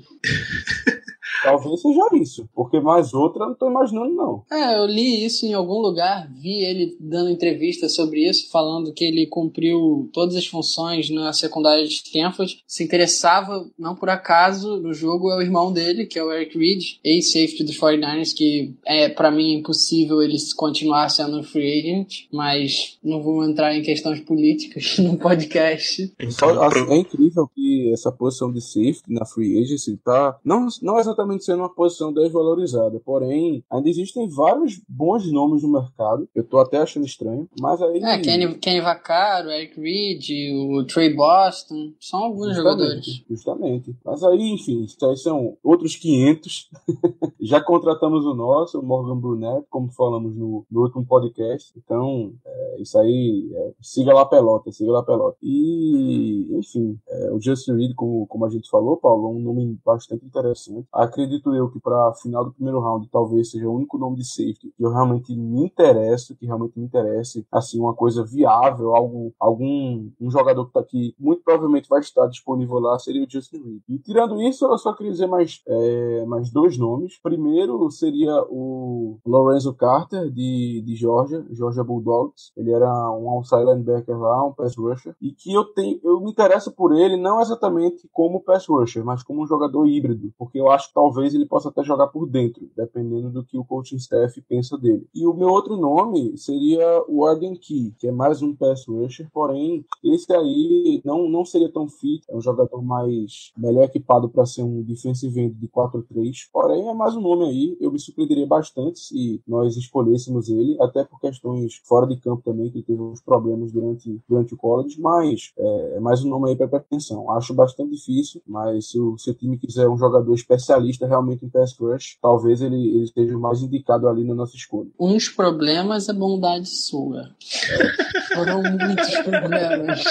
[1.43, 4.45] Talvez seja isso, porque mais outra eu não tô imaginando, não.
[4.51, 9.05] É, eu li isso em algum lugar, vi ele dando entrevista sobre isso, falando que
[9.05, 12.63] ele cumpriu todas as funções na secundária de Stanford.
[12.67, 16.59] Se interessava, não por acaso, no jogo é o irmão dele, que é o Eric
[16.59, 22.99] Reed, ex-safety dos 49ers, que é para mim impossível ele continuar sendo free agent, mas
[23.03, 26.13] não vou entrar em questões políticas no podcast.
[26.21, 26.51] Então,
[26.93, 31.61] é incrível que essa posição de safety na free agency tá não, não exatamente sendo
[31.61, 36.29] uma posição desvalorizada, porém ainda existem vários bons nomes no mercado.
[36.35, 41.15] Eu tô até achando estranho, mas aí É, Kenny, Kenny Vaccaro, Eric Reed, o Trey
[41.15, 43.05] Boston, são alguns jogadores.
[43.05, 43.97] Justamente, justamente.
[44.05, 46.71] Mas aí, enfim, são outros 500.
[47.41, 51.73] Já contratamos o nosso, o Morgan Brunette, como falamos no, no último podcast.
[51.77, 55.39] Então, é, isso aí, é, siga lá pelota, siga lá pelota.
[55.43, 59.79] E, enfim, É, o Justin Reed, como, como a gente falou, Paulo, é um nome
[59.85, 60.87] bastante interessante.
[60.93, 64.73] Acredito eu que para final do primeiro round talvez seja o único nome de safety
[64.77, 70.09] que eu realmente me interesso, que realmente me interesse, assim, uma coisa viável, algo, algum
[70.21, 73.83] um jogador que tá aqui, muito provavelmente vai estar disponível lá, seria o Justin Reed.
[73.89, 77.19] E tirando isso, eu só queria dizer mais, é, mais dois nomes.
[77.31, 82.51] Primeiro seria o Lorenzo Carter, de, de Georgia, Georgia Bulldogs.
[82.57, 86.33] Ele era um outside linebacker lá, um pass rusher, e que eu tenho, eu me
[86.33, 90.69] interesso por ele não exatamente como pass rusher, mas como um jogador híbrido, porque eu
[90.71, 94.41] acho que talvez ele possa até jogar por dentro, dependendo do que o coaching staff
[94.49, 95.07] pensa dele.
[95.15, 99.29] E o meu outro nome seria o Arden Key, que é mais um pass rusher,
[99.33, 104.45] porém esse aí não, não seria tão fit, é um jogador mais melhor equipado para
[104.47, 108.47] ser um defensive end de 4-3, porém é mais um nome aí, eu me surpreenderia
[108.47, 113.01] bastante se nós escolhêssemos ele, até por questões fora de campo também, que ele teve
[113.01, 117.31] uns problemas durante, durante o college, mas é, é mais um nome aí para atenção.
[117.33, 121.49] Acho bastante difícil, mas se o, se o time quiser um jogador especialista realmente em
[121.49, 124.91] pass rush, talvez ele, ele esteja mais indicado ali na nossa escolha.
[124.99, 127.31] Uns problemas é bondade sua.
[128.35, 130.05] Foram muitos problemas.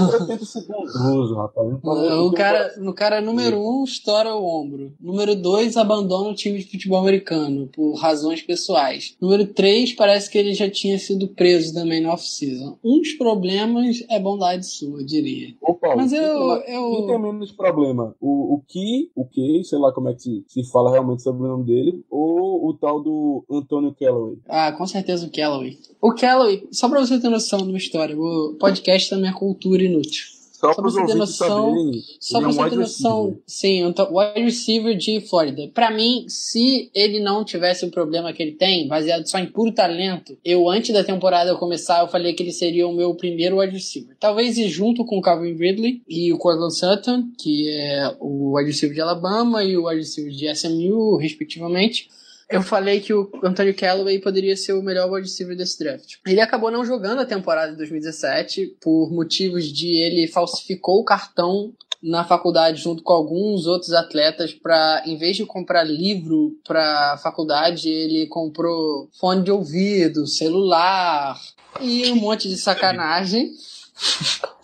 [0.00, 1.68] Eu tento ser bondoso, rapaz.
[1.82, 4.92] O cara, no cara número um, estoura o ombro.
[5.00, 9.16] Número dois, abandona o time de futebol americano, por razões pessoais.
[9.20, 12.76] Número três, parece que ele já tinha sido preso também no off-season.
[12.84, 15.54] Uns problemas é bondade sua, diria.
[15.62, 16.62] Opa, Mas eu.
[16.62, 17.06] Quem eu...
[17.06, 18.14] tem menos problema?
[18.20, 21.44] O, o que, o que, sei lá como é que se, se fala realmente sobre
[21.44, 24.38] o nome dele, ou o tal do Antônio Callaway?
[24.48, 25.78] Ah, com certeza o Callaway.
[26.00, 29.67] O Callaway, só pra você ter noção de uma história, o podcast também é cultura
[29.76, 30.38] inútil.
[30.58, 33.42] Só, Só para você ter noção, saberem, Só pra é você ter wide noção, receiver.
[33.46, 35.70] sim, um wide receiver de Flórida.
[35.72, 39.70] Pra mim, se ele não tivesse o problema que ele tem, baseado só em puro
[39.70, 43.74] talento, eu antes da temporada começar, eu falei que ele seria o meu primeiro wide
[43.74, 44.16] receiver.
[44.18, 48.96] Talvez junto com o Calvin Ridley e o Cortland Sutton, que é o wide receiver
[48.96, 52.08] de Alabama e o wide receiver de SMU, respectivamente.
[52.50, 56.14] Eu falei que o Antonio Callaway poderia ser o melhor wide receiver desse draft.
[56.26, 61.74] Ele acabou não jogando a temporada de 2017 por motivos de ele falsificou o cartão
[62.02, 67.88] na faculdade junto com alguns outros atletas para em vez de comprar livro para faculdade,
[67.88, 71.38] ele comprou fone de ouvido, celular
[71.80, 73.50] e um monte de sacanagem.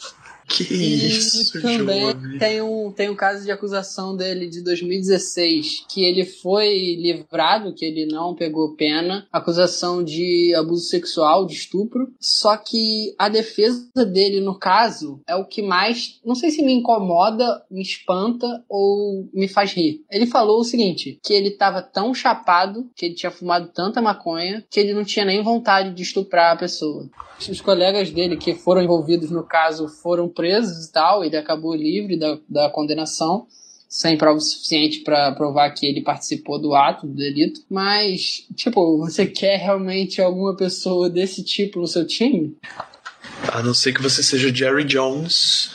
[0.54, 2.38] Que E isso, também jovem.
[2.38, 7.84] tem um, tem um caso de acusação dele de 2016, que ele foi livrado, que
[7.84, 12.12] ele não pegou pena, acusação de abuso sexual, de estupro.
[12.20, 16.72] Só que a defesa dele, no caso, é o que mais, não sei se me
[16.72, 20.04] incomoda, me espanta ou me faz rir.
[20.10, 24.64] Ele falou o seguinte, que ele tava tão chapado, que ele tinha fumado tanta maconha,
[24.70, 27.08] que ele não tinha nem vontade de estuprar a pessoa.
[27.50, 32.18] Os colegas dele que foram envolvidos no caso foram presos e tal, ele acabou livre
[32.18, 33.46] da, da condenação,
[33.88, 37.60] sem prova suficiente para provar que ele participou do ato, do delito.
[37.70, 42.56] Mas, tipo, você quer realmente alguma pessoa desse tipo no seu time?
[43.52, 45.70] A não ser que você seja Jerry Jones,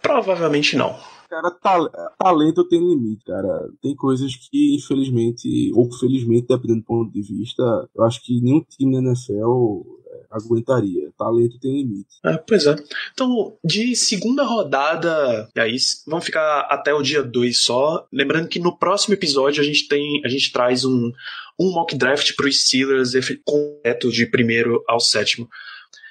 [0.00, 0.96] provavelmente não.
[1.28, 3.70] Cara, tal- talento tem limite, cara.
[3.80, 7.62] Tem coisas que, infelizmente, ou felizmente, dependendo do ponto de vista,
[7.94, 9.82] eu acho que nenhum time na NFL
[10.30, 11.10] aguentaria.
[11.18, 12.08] Talento tem limite.
[12.24, 12.76] É, pois é.
[13.12, 18.06] Então, de segunda rodada, e aí vamos ficar até o dia 2 só.
[18.12, 21.12] Lembrando que no próximo episódio a gente tem, a gente traz um,
[21.58, 23.12] um mock draft para os Steelers
[23.44, 25.48] completo de primeiro ao sétimo.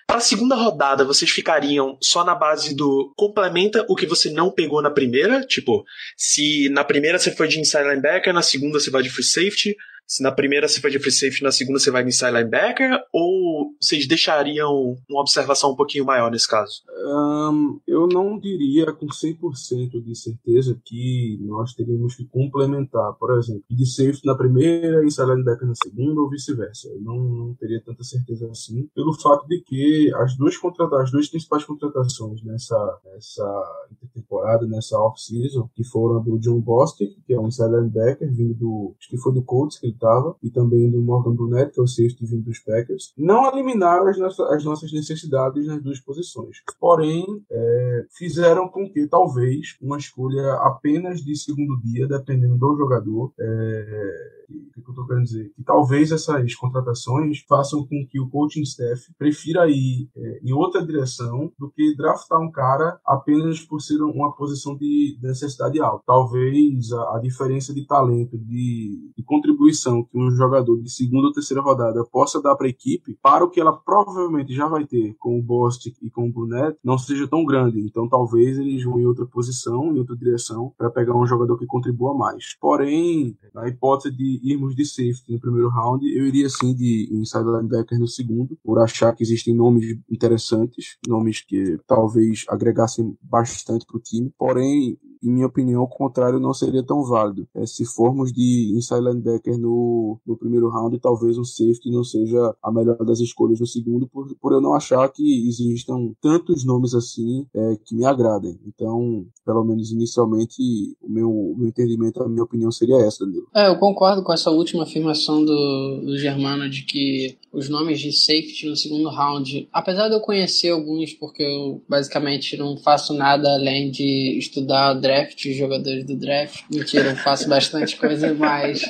[0.09, 4.49] Para a segunda rodada, vocês ficariam só na base do complementa o que você não
[4.49, 5.45] pegou na primeira?
[5.45, 5.85] Tipo,
[6.17, 9.77] se na primeira você foi de inside linebacker, na segunda você vai de free safety,
[10.09, 12.99] se na primeira você foi de free safety, na segunda você vai de inside linebacker,
[13.13, 16.81] ou vocês deixariam uma observação um pouquinho maior nesse caso?
[17.05, 23.63] Ahn, eu não diria com 100% de certeza que nós teríamos que complementar, por exemplo,
[23.69, 26.89] de safety na primeira inside linebacker na segunda ou vice-versa.
[26.89, 31.11] Eu não, não teria tanta certeza assim, pelo fato de que as duas, contrata as
[31.11, 37.33] duas principais contratações nessa, nessa temporada, nessa off-season, que foram a do John Bostic, que
[37.33, 40.49] é um inside linebacker, vindo do, acho que foi do Colts que ele estava, e
[40.49, 44.63] também do Morgan Brunette, que é o safety vindo dos Packers, não eliminaram as, as
[44.63, 46.57] nossas necessidades nas duas posições.
[46.79, 53.33] Porém, é, fizeram com que talvez uma escolha apenas de segundo dia, dependendo do jogador,
[53.39, 55.51] é, o que eu tô querendo dizer?
[55.55, 60.85] Que talvez essas contratações façam com que o coaching staff prefira ir é, em outra
[60.85, 66.03] direção do que draftar um cara apenas por ser uma posição de necessidade alta.
[66.05, 71.33] Talvez a, a diferença de talento, de, de, contribuição que um jogador de segunda ou
[71.33, 75.15] terceira rodada possa dar para a equipe, para o que ela provavelmente já vai ter
[75.19, 77.79] com o Bostic e com o Brunet, não seja tão grande.
[77.79, 81.65] Então talvez eles vão em outra posição, em outra direção, para pegar um jogador que
[81.65, 82.55] contribua mais.
[82.59, 87.45] Porém, na hipótese de irmos de safety no primeiro round, eu iria sim de inside
[87.45, 93.97] linebacker no segundo, por achar que existem nomes interessantes, nomes que talvez agregassem bastante para
[93.97, 94.33] o time.
[94.37, 97.47] Porém, em minha opinião, o contrário não seria tão válido.
[97.55, 102.55] É, se formos de inside linebacker no, no primeiro round, talvez um safety não seja
[102.63, 106.93] a melhor das escolhas no segundo, por, por eu não achar que existam tantos nomes
[106.93, 108.59] assim é, que me agradem.
[108.65, 110.61] Então, pelo menos inicialmente,
[111.01, 113.47] o meu, o meu entendimento, a minha opinião seria essa, Danilo.
[113.55, 118.11] É, eu concordo com essa última afirmação do, do Germano de que os nomes de
[118.11, 123.51] safety no segundo round, apesar de eu conhecer alguns, porque eu basicamente não faço nada
[123.53, 126.63] além de estudar draft, jogadores do draft.
[126.71, 128.81] Mentira, eu faço bastante coisa, mas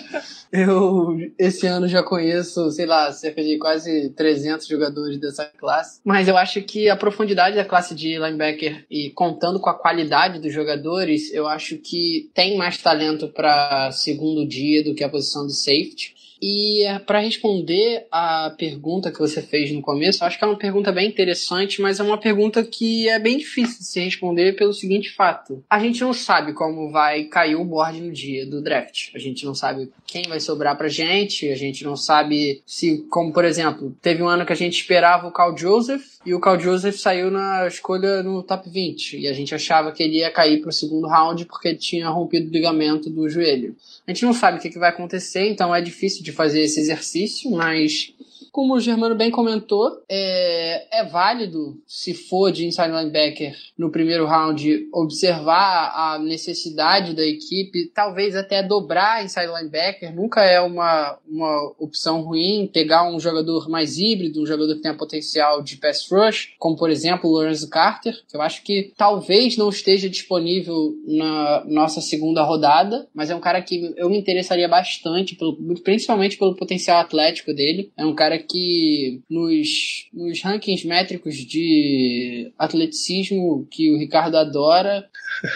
[0.51, 6.01] eu esse ano já conheço, sei lá, cerca de quase 300 jogadores dessa classe.
[6.03, 10.39] Mas eu acho que a profundidade da classe de linebacker e contando com a qualidade
[10.39, 15.45] dos jogadores, eu acho que tem mais talento para segundo dia do que a posição
[15.45, 16.18] de safety.
[16.41, 20.91] E para responder a pergunta que você fez no começo, acho que é uma pergunta
[20.91, 25.11] bem interessante, mas é uma pergunta que é bem difícil de se responder pelo seguinte
[25.11, 29.09] fato: a gente não sabe como vai cair o board no dia do draft.
[29.13, 33.33] A gente não sabe quem vai sobrar pra gente, a gente não sabe se, como
[33.33, 36.59] por exemplo, teve um ano que a gente esperava o Carl Joseph e o Carl
[36.59, 40.61] Joseph saiu na escolha no top 20 e a gente achava que ele ia cair
[40.61, 43.75] pro segundo round porque ele tinha rompido o ligamento do joelho.
[44.09, 46.79] A gente não sabe o que, que vai acontecer, então é difícil de fazer esse
[46.79, 48.11] exercício, mas
[48.51, 54.25] como o Germano bem comentou, é, é válido, se for de inside linebacker no primeiro
[54.25, 60.13] round, observar a necessidade da equipe, talvez até dobrar inside linebacker.
[60.13, 64.97] Nunca é uma, uma opção ruim pegar um jogador mais híbrido, um jogador que tenha
[64.97, 69.57] potencial de pass rush, como por exemplo o Lorenzo Carter, que eu acho que talvez
[69.57, 74.67] não esteja disponível na nossa segunda rodada, mas é um cara que eu me interessaria
[74.67, 77.91] bastante, pelo, principalmente pelo potencial atlético dele.
[77.97, 85.07] É um cara que nos, nos rankings métricos de atleticismo que o Ricardo adora,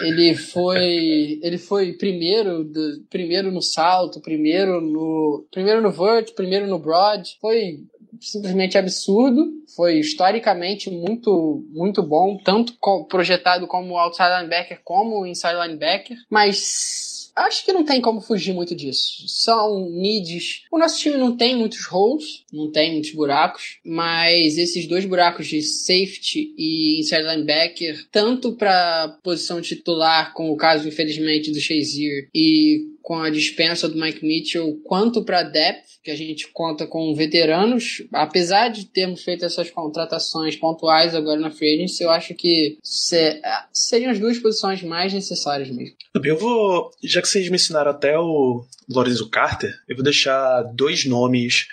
[0.02, 6.66] ele foi ele foi primeiro do, primeiro no salto, primeiro no primeiro no vert, primeiro
[6.66, 7.84] no broad, foi
[8.20, 12.74] simplesmente absurdo, foi historicamente muito muito bom, tanto
[13.08, 18.74] projetado como outside linebacker como inside linebacker, mas Acho que não tem como fugir muito
[18.76, 19.24] disso.
[19.26, 20.62] São needs.
[20.70, 25.48] O nosso time não tem muitos holes, não tem muitos buracos, mas esses dois buracos
[25.48, 32.28] de safety e inside linebacker, tanto para posição titular, com o caso infelizmente do Shazier,
[32.32, 37.14] e com a dispensa do Mike Mitchell, quanto para depth, que a gente conta com
[37.14, 38.02] veteranos.
[38.10, 42.78] Apesar de termos feito essas contratações pontuais agora na free agency, eu acho que
[43.70, 45.94] seriam as duas posições mais necessárias mesmo.
[46.14, 51.66] Eu vou, já que vocês mencionaram até o Lorenzo Carter, eu vou deixar dois nomes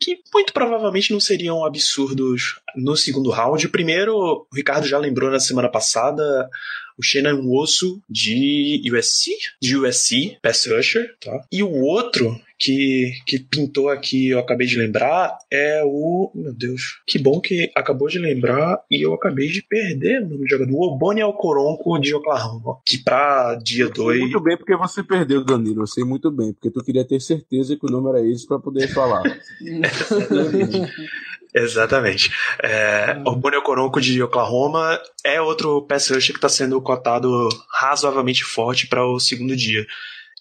[0.00, 3.68] que muito provavelmente não seriam absurdos no segundo round.
[3.68, 6.50] Primeiro, o Ricardo já lembrou na semana passada
[6.98, 9.30] o Shannon Osso de USC,
[9.60, 11.44] de USC, Pass Rusher, tá?
[11.50, 16.30] E o outro que, que pintou aqui, eu acabei de lembrar, é o.
[16.32, 20.44] Meu Deus, que bom que acabou de lembrar e eu acabei de perder o nome
[20.44, 20.72] do jogador.
[20.72, 22.78] O Oboni Alcoronco de Oklahoma.
[22.86, 24.20] Que pra dia 2.
[24.20, 25.82] Muito bem, porque você perdeu, Danilo.
[25.82, 28.60] Eu sei muito bem, porque tu queria ter certeza que o nome era esse para
[28.60, 29.24] poder falar.
[31.52, 32.30] Exatamente.
[32.62, 38.44] É, o Bonnie Coronco de Oklahoma é outro pass rush que está sendo cotado razoavelmente
[38.44, 39.84] forte para o segundo dia.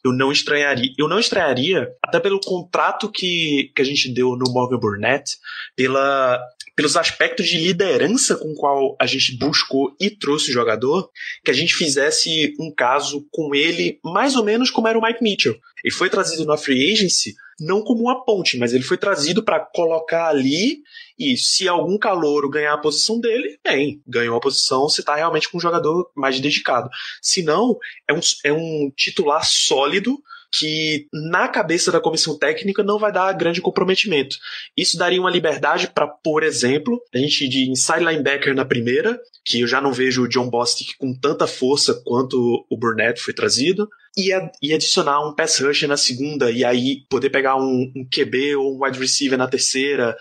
[0.03, 4.51] Eu não estranharia, eu não estranharia, até pelo contrato que, que a gente deu no
[4.51, 5.37] Morgan Burnett,
[5.75, 6.39] pela,
[6.75, 11.09] pelos aspectos de liderança com qual a gente buscou e trouxe o jogador,
[11.43, 15.23] que a gente fizesse um caso com ele mais ou menos como era o Mike
[15.23, 15.57] Mitchell.
[15.83, 19.59] Ele foi trazido na free agency não como uma ponte, mas ele foi trazido para
[19.59, 20.81] colocar ali
[21.17, 25.49] e se algum calouro ganhar a posição dele, bem, ganhou a posição, você está realmente
[25.49, 26.89] com um jogador mais dedicado.
[27.21, 30.17] Se não, é um, é um titular sólido
[30.51, 34.35] que na cabeça da comissão técnica não vai dar grande comprometimento.
[34.75, 39.61] Isso daria uma liberdade para, por exemplo, a gente de inside linebacker na primeira, que
[39.61, 43.87] eu já não vejo o John Bostic com tanta força quanto o Burnett foi trazido,
[44.17, 44.29] e,
[44.61, 48.75] e adicionar um pass rusher na segunda, e aí poder pegar um, um QB ou
[48.75, 50.17] um wide receiver na terceira,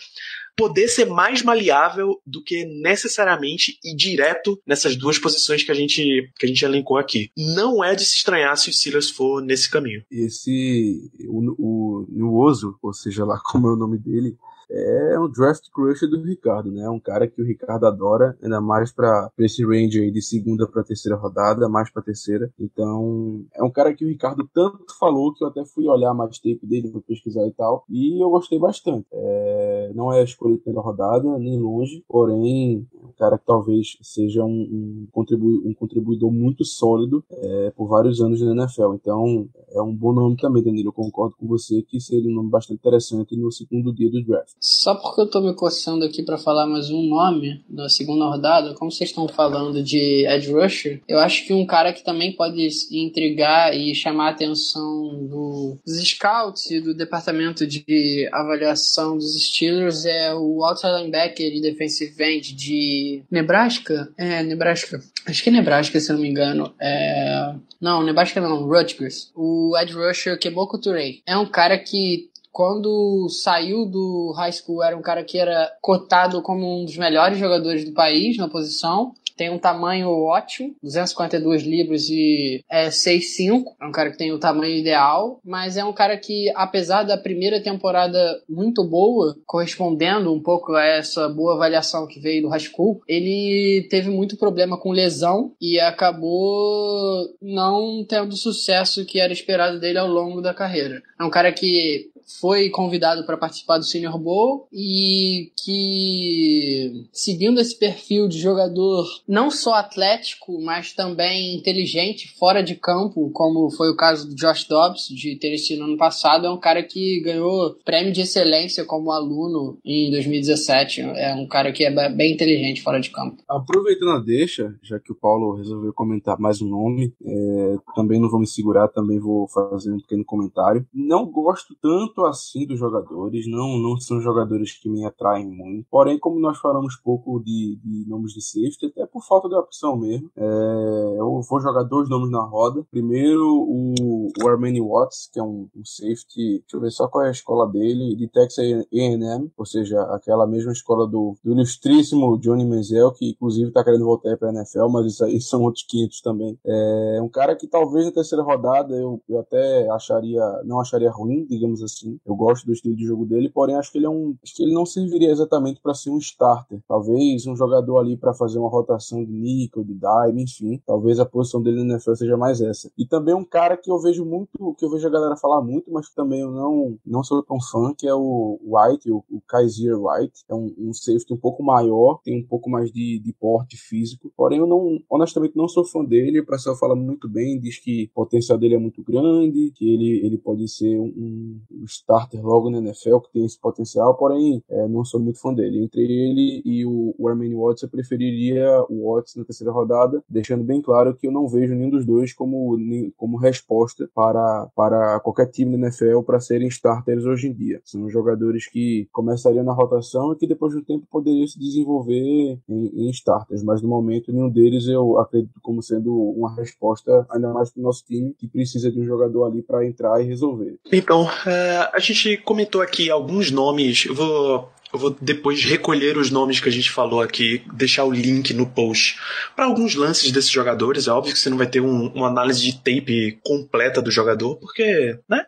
[0.61, 6.31] poder ser mais maleável do que necessariamente ir direto nessas duas posições que a gente,
[6.39, 7.31] que a gente elencou aqui.
[7.37, 10.03] Não é de se estranhar se o Steelers for nesse caminho.
[10.11, 14.37] Esse, o, o Nuoso, ou seja lá como é o nome dele,
[14.71, 16.89] é um draft crush do Ricardo, né?
[16.89, 20.85] Um cara que o Ricardo adora, ainda mais para esse range aí de segunda para
[20.85, 22.53] terceira rodada, mais para terceira.
[22.59, 26.39] Então, é um cara que o Ricardo tanto falou que eu até fui olhar mais
[26.39, 29.07] tape dele, para pesquisar e tal, e eu gostei bastante.
[29.13, 33.47] É, não é a escolha de primeira rodada, nem longe, porém, é um cara que
[33.47, 38.95] talvez seja um, um, contribu um contribuidor muito sólido é, por vários anos na NFL.
[38.95, 40.89] Então, é um bom nome também, Danilo.
[40.89, 44.51] Eu concordo com você que seria um nome bastante interessante no segundo dia do draft.
[44.61, 48.75] Só porque eu tô me coçando aqui para falar mais um nome da segunda rodada,
[48.75, 52.69] como vocês estão falando de Ed Rusher, eu acho que um cara que também pode
[52.91, 60.35] intrigar e chamar a atenção dos scouts e do departamento de avaliação dos Steelers é
[60.35, 64.13] o outside linebacker e defensive end de Nebraska.
[64.17, 65.01] É, Nebraska.
[65.27, 66.73] Acho que é Nebraska, se não me engano.
[66.81, 67.55] É...
[67.81, 69.31] Não, Nebraska não, Rutgers.
[69.35, 71.21] O Ed Rusher, Keboko Touré.
[71.27, 76.43] É um cara que quando saiu do high school, era um cara que era cotado
[76.43, 79.15] como um dos melhores jogadores do país na posição.
[79.41, 83.65] Tem um tamanho ótimo, 242 libras e é 6'5".
[83.81, 87.17] É um cara que tem o tamanho ideal, mas é um cara que, apesar da
[87.17, 93.01] primeira temporada muito boa, correspondendo um pouco a essa boa avaliação que veio do school,
[93.09, 99.81] ele teve muito problema com lesão e acabou não tendo o sucesso que era esperado
[99.81, 101.01] dele ao longo da carreira.
[101.19, 107.79] É um cara que foi convidado para participar do Senior Bowl e que, seguindo esse
[107.79, 113.97] perfil de jogador não só atlético, mas também inteligente, fora de campo, como foi o
[113.97, 118.13] caso do Josh Dobbs, de ter no ano passado, é um cara que ganhou prêmio
[118.13, 121.01] de excelência como aluno em 2017.
[121.01, 123.43] É um cara que é bem inteligente fora de campo.
[123.49, 128.31] Aproveitando a deixa, já que o Paulo resolveu comentar mais um nome, é, também não
[128.31, 130.87] vou me segurar, também vou fazer um pequeno comentário.
[130.95, 135.87] Não gosto tanto assim dos jogadores, não, não são jogadores que me atraem muito.
[135.91, 139.97] Porém, como nós falamos pouco de, de nomes de safety, até por falta de opção
[139.97, 142.85] mesmo, é, eu vou jogar dois nomes na roda.
[142.91, 147.25] Primeiro, o, o Armani Watts, que é um, um, safety, deixa eu ver só qual
[147.25, 152.39] é a escola dele, de Texas A&M, ou seja, aquela mesma escola do, do ilustríssimo
[152.39, 155.85] Johnny Manziel, que inclusive está querendo voltar para a NFL, mas isso aí são outros
[155.89, 156.59] 500 também.
[156.65, 161.47] É um cara que talvez na terceira rodada eu, eu até acharia, não acharia ruim,
[161.49, 162.21] digamos assim, assim.
[162.27, 164.63] Eu gosto do estilo de jogo dele, porém acho que ele é um, acho que
[164.63, 166.81] ele não serviria exatamente para ser um starter.
[166.89, 170.81] Talvez um jogador ali para fazer uma rotação de nickel, de dime, enfim.
[170.87, 172.91] Talvez a posição dele na NFL seja mais essa.
[172.97, 175.91] E também um cara que eu vejo muito, que eu vejo a galera falar muito,
[175.91, 179.41] mas que também eu não não sou tão fã, que é o White, o, o
[179.47, 180.45] Kaiser White.
[180.49, 184.33] É um, um safety um pouco maior, tem um pouco mais de, de porte físico.
[184.37, 186.41] Porém eu não, honestamente não sou fã dele.
[186.41, 190.25] O pessoal fala muito bem, diz que o potencial dele é muito grande, que ele,
[190.25, 194.89] ele pode ser um, um starter logo na NFL, que tem esse potencial, porém é,
[194.89, 195.83] não sou muito fã dele.
[195.83, 200.65] Entre ele e o, o Armani Watts, eu preferiria o Watts na terceira rodada, deixando
[200.65, 202.77] bem claro que eu não vejo nenhum dos dois como,
[203.17, 207.81] como resposta para, para qualquer time da NFL para serem starters hoje em dia.
[207.85, 213.07] São jogadores que começariam na rotação e que depois do tempo poderiam se desenvolver em,
[213.07, 217.71] em starters, mas no momento nenhum deles eu acredito como sendo uma resposta, ainda mais
[217.71, 220.79] para o nosso time, que precisa de um jogador ali para entrar e resolver.
[220.93, 224.05] Então, é, a gente comentou aqui alguns nomes.
[224.07, 228.13] Eu vou eu vou depois recolher os nomes que a gente falou aqui, deixar o
[228.13, 229.17] link no post
[229.55, 231.07] para alguns lances desses jogadores.
[231.07, 234.57] É óbvio que você não vai ter um, uma análise de tape completa do jogador,
[234.57, 235.45] porque, né?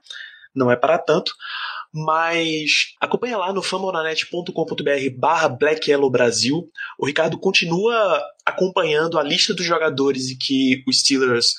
[0.54, 1.34] Não é para tanto.
[1.92, 6.70] Mas acompanha lá no famonanet.com.br barra Black Yellow Brasil.
[6.98, 11.54] O Ricardo continua acompanhando a lista dos jogadores e que os Steelers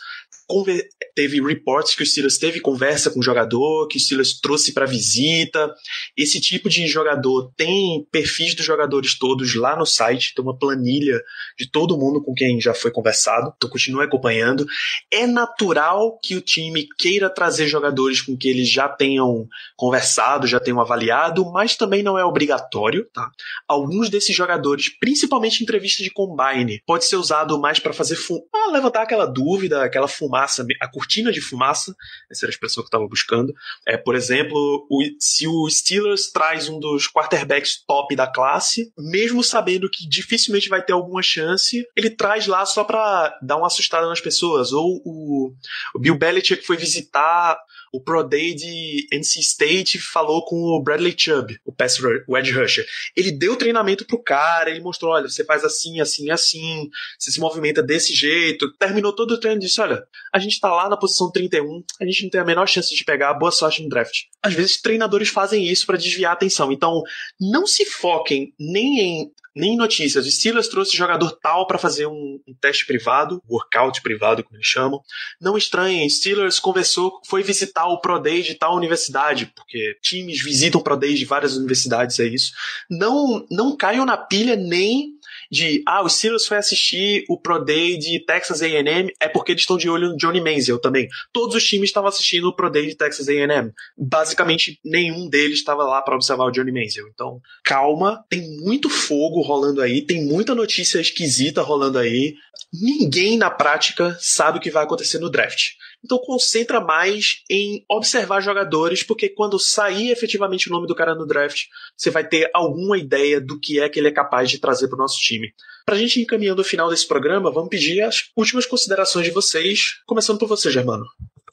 [1.15, 4.85] teve reports que o Steelers teve conversa com o jogador, que o Steelers trouxe para
[4.85, 5.73] visita.
[6.17, 11.21] Esse tipo de jogador tem perfis dos jogadores todos lá no site, tem uma planilha
[11.57, 13.53] de todo mundo com quem já foi conversado.
[13.55, 14.65] Então continue acompanhando.
[15.11, 20.59] É natural que o time queira trazer jogadores com que eles já tenham conversado, já
[20.59, 23.29] tenham avaliado, mas também não é obrigatório, tá?
[23.67, 28.17] Alguns desses jogadores, principalmente em entrevistas de combine, pode ser usado mais para fazer
[28.53, 31.95] ah, levantar aquela dúvida, aquela fumada fumaça, a cortina de fumaça,
[32.29, 33.53] essa era a expressão que eu estava buscando.
[33.87, 39.43] É, por exemplo, o, se o Steelers traz um dos quarterbacks top da classe, mesmo
[39.43, 44.07] sabendo que dificilmente vai ter alguma chance, ele traz lá só para dar uma assustada
[44.07, 44.71] nas pessoas.
[44.71, 45.53] Ou o,
[45.93, 47.57] o Bill Belichick foi visitar
[47.93, 52.85] o Pro Day de NC State falou com o Bradley Chubb, o pass rusher.
[53.15, 56.89] Ele deu treinamento pro cara, ele mostrou, olha, você faz assim, assim, assim,
[57.19, 58.73] você se movimenta desse jeito.
[58.77, 62.05] Terminou todo o treino e disse, olha, a gente tá lá na posição 31, a
[62.05, 64.23] gente não tem a menor chance de pegar, boa sorte no draft.
[64.41, 66.71] Às vezes treinadores fazem isso para desviar a atenção.
[66.71, 67.03] Então,
[67.39, 70.25] não se foquem nem em nem notícias.
[70.25, 74.65] O Steelers trouxe jogador tal para fazer um, um, teste privado, workout privado, como eles
[74.65, 75.01] chamam.
[75.39, 80.81] Não estranhem, Steelers conversou, foi visitar o Pro Day de tal universidade, porque times visitam
[80.81, 82.53] Pro Day de várias universidades, é isso.
[82.89, 85.13] Não, não caiam na pilha nem
[85.53, 89.61] de ah, o Steelers foi assistir o Pro Day de Texas A&M, é porque eles
[89.61, 91.07] estão de olho no Johnny Manziel também.
[91.31, 93.71] Todos os times estavam assistindo o Pro Day de Texas A&M.
[93.95, 97.07] Basicamente, nenhum deles estava lá para observar o Johnny Manziel.
[97.07, 102.33] Então, calma, tem muito fogo rolando aí, tem muita notícia esquisita rolando aí.
[102.73, 105.73] Ninguém na prática sabe o que vai acontecer no draft.
[106.03, 111.25] Então concentra mais em observar jogadores, porque quando sair efetivamente o nome do cara no
[111.25, 111.63] draft,
[111.97, 114.95] você vai ter alguma ideia do que é que ele é capaz de trazer para
[114.95, 115.53] o nosso time.
[115.85, 119.31] Para a gente ir encaminhando o final desse programa, vamos pedir as últimas considerações de
[119.31, 121.05] vocês, começando por você, Germano.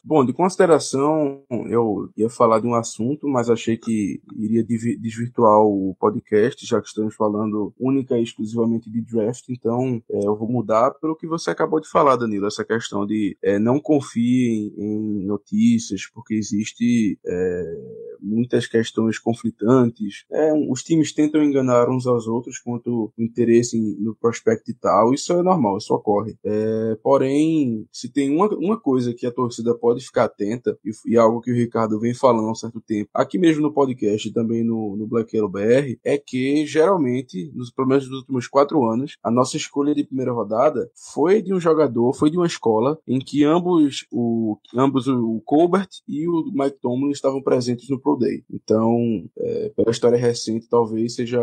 [0.02, 5.94] Bom, de consideração, eu ia falar de um assunto, mas achei que iria desvirtuar o
[6.00, 10.92] podcast, já que estamos falando única e exclusivamente de draft, então é, eu vou mudar
[10.92, 15.26] pelo que você acabou de falar, Danilo, essa questão de é, não confie em, em,
[15.26, 17.62] notícias, porque existe é,
[18.22, 24.14] muitas questões conflitantes, é, os times tentam enganar uns aos outros quanto o interesse no
[24.14, 26.36] prospect e tal, isso é normal, isso ocorre.
[26.44, 31.16] É, porém, se tem uma, uma coisa que a torcida pode ficar atenta, e, e
[31.16, 34.32] algo que o Ricardo vem falando há um certo tempo, aqui mesmo no podcast e
[34.32, 38.84] também no, no Black Yellow BR, é que geralmente, nos pelo menos nos últimos quatro
[38.84, 42.98] anos, a nossa escolha de primeira rodada foi de um jogador, foi de uma escola
[43.06, 48.44] em que ambos, o, ambos o Colbert e o Mike Tomlin estavam presentes no Day.
[48.50, 51.40] Então, é, pela história recente, talvez seja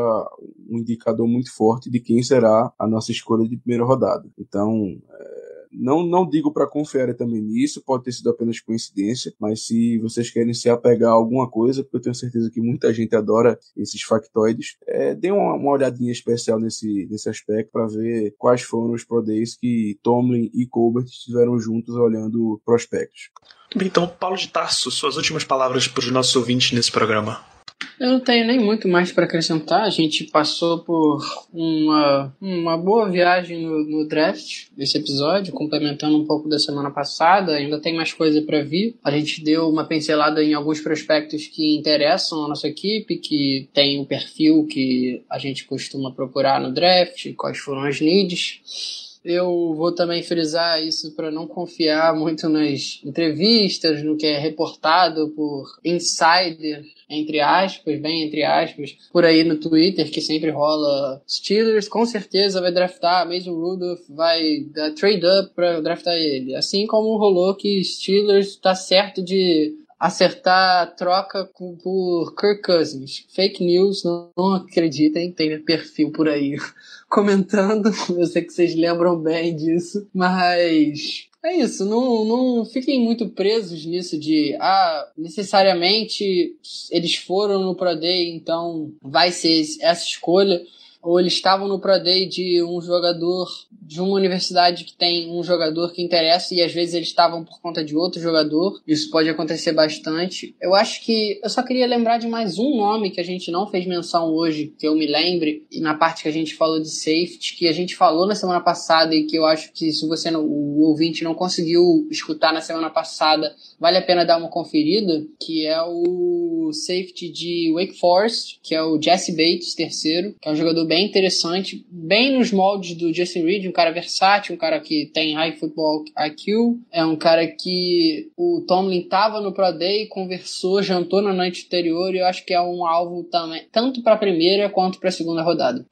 [0.70, 4.30] um indicador muito forte de quem será a nossa escolha de primeira rodada.
[4.38, 9.66] Então, é, não, não digo para confiar também nisso, pode ter sido apenas coincidência, mas
[9.66, 13.16] se vocês querem se apegar a alguma coisa, porque eu tenho certeza que muita gente
[13.16, 18.62] adora esses factoides, é, dê uma, uma olhadinha especial nesse, nesse aspecto para ver quais
[18.62, 23.30] foram os Pro Days que Tomlin e Colbert estiveram juntos olhando prospectos.
[23.76, 27.57] Então, Paulo de Tarso, suas últimas palavras para os nossos ouvintes nesse programa.
[28.00, 29.82] Eu não tenho nem muito mais para acrescentar.
[29.82, 31.20] A gente passou por
[31.52, 37.54] uma, uma boa viagem no, no draft desse episódio, complementando um pouco da semana passada.
[37.54, 38.96] Ainda tem mais coisa para vir.
[39.04, 44.00] A gente deu uma pincelada em alguns prospectos que interessam a nossa equipe, que tem
[44.00, 49.07] o perfil que a gente costuma procurar no draft, quais foram as needs.
[49.30, 55.28] Eu vou também frisar isso para não confiar muito nas entrevistas, no que é reportado
[55.36, 61.90] por insider, entre aspas, bem entre aspas, por aí no Twitter, que sempre rola Steelers,
[61.90, 66.56] com certeza vai draftar, Mason Rudolph vai dar trade up para draftar ele.
[66.56, 73.26] Assim como rolou que Steelers está certo de acertar troca por Kirk Cousins.
[73.30, 76.56] Fake news, não, não acreditem, tem perfil por aí
[77.10, 77.92] comentando.
[78.10, 83.86] Eu sei que vocês lembram bem disso, mas é isso, não, não fiquem muito presos
[83.86, 86.58] nisso de, ah, necessariamente
[86.92, 90.62] eles foram no Pro Day, então vai ser essa escolha
[91.08, 95.42] ou eles estavam no Pro Day de um jogador de uma universidade que tem um
[95.42, 98.82] jogador que interessa e às vezes eles estavam por conta de outro jogador.
[98.86, 100.54] Isso pode acontecer bastante.
[100.62, 103.68] Eu acho que eu só queria lembrar de mais um nome que a gente não
[103.68, 106.90] fez menção hoje, que eu me lembre, e na parte que a gente falou de
[106.90, 110.30] safety, que a gente falou na semana passada e que eu acho que se você
[110.36, 115.66] o ouvinte não conseguiu escutar na semana passada, vale a pena dar uma conferida, que
[115.66, 120.56] é o safety de Wake Forest, que é o Jesse Bates, terceiro, que é um
[120.56, 125.10] jogador bem interessante, bem nos moldes do Justin Reed, um cara versátil, um cara que
[125.14, 130.82] tem high football IQ, é um cara que o Tomlin tava no Pro Day, conversou,
[130.82, 134.18] jantou na noite anterior e eu acho que é um alvo também, tanto para a
[134.18, 135.86] primeira quanto para a segunda rodada.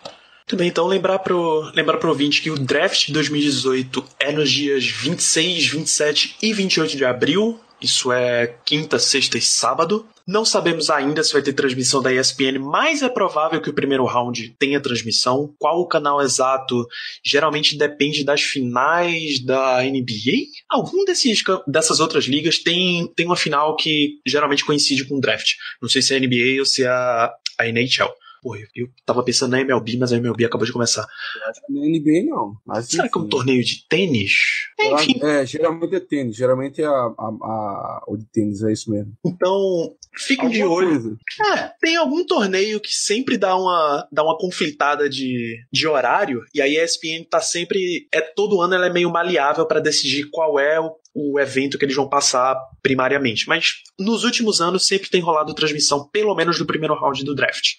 [0.48, 4.52] Muito bem, então lembrar pro, lembrar pro ouvinte que o draft de 2018 é nos
[4.52, 10.06] dias 26, 27 e 28 de abril Isso é quinta, sexta e sábado.
[10.28, 14.06] Não sabemos ainda se vai ter transmissão da ESPN, mas é provável que o primeiro
[14.06, 15.54] round tenha transmissão.
[15.60, 16.88] Qual o canal exato?
[17.24, 20.48] Geralmente depende das finais da NBA.
[20.68, 25.54] Algum desses, dessas outras ligas tem, tem uma final que geralmente coincide com o draft.
[25.80, 28.10] Não sei se é a NBA ou se é a, a NHL.
[28.46, 31.02] Pô, eu tava pensando na MLB, mas a MLB acabou de começar.
[31.50, 32.56] Acho que na NBA não.
[32.64, 33.30] Mas, Será que é um enfim.
[33.32, 34.34] torneio de tênis?
[34.80, 36.36] Enfim, É, geralmente é tênis.
[36.36, 39.12] Geralmente é a, a, a- o de tênis, é isso mesmo.
[39.26, 40.90] então fiquem de olho.
[40.90, 41.18] coisa.
[41.56, 46.62] É, tem algum torneio que sempre dá uma, dá uma conflitada de, de horário, e
[46.62, 48.08] aí a ESPN tá sempre.
[48.14, 51.86] É, todo ano ela é meio maleável para decidir qual é o, o evento que
[51.86, 53.48] eles vão passar primariamente.
[53.50, 57.72] Mas nos últimos anos sempre tem rolado transmissão, pelo menos do primeiro round do draft.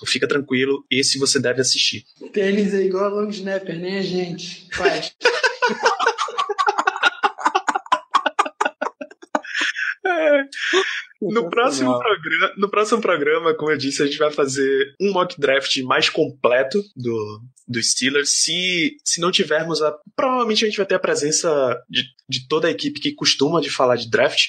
[0.00, 2.06] Então fica tranquilo, esse você deve assistir.
[2.32, 5.14] Tênis é igual a long snapper, nem a gente faz.
[11.20, 15.38] No próximo, programa, no próximo programa, como eu disse, a gente vai fazer um mock
[15.38, 18.30] draft mais completo do, do Steelers.
[18.30, 19.94] Se, se não tivermos a.
[20.16, 23.68] Provavelmente a gente vai ter a presença de, de toda a equipe que costuma de
[23.68, 24.46] falar de draft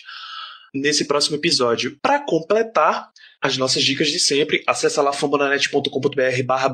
[0.74, 2.00] nesse próximo episódio.
[2.02, 3.10] Para completar
[3.42, 6.72] as nossas dicas de sempre, acessa lá fambonanet.com.br barra.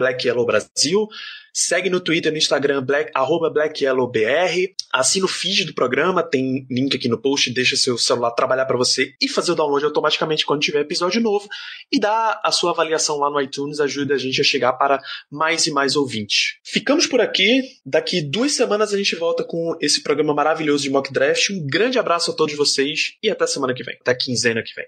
[1.59, 4.75] Segue no Twitter e no Instagram, black, arroba BlackYellowBR.
[4.93, 8.77] Assina o feed do programa, tem link aqui no post, deixa seu celular trabalhar para
[8.77, 11.49] você e fazer o download automaticamente quando tiver episódio novo.
[11.91, 15.01] E dá a sua avaliação lá no iTunes, ajuda a gente a chegar para
[15.31, 16.59] mais e mais ouvintes.
[16.63, 17.63] Ficamos por aqui.
[17.83, 21.49] Daqui duas semanas a gente volta com esse programa maravilhoso de Mock Draft.
[21.49, 23.97] Um grande abraço a todos vocês e até semana que vem.
[23.99, 24.85] Até quinzena que vem.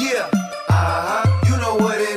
[0.00, 0.47] Yeah,
[1.48, 2.07] you know what it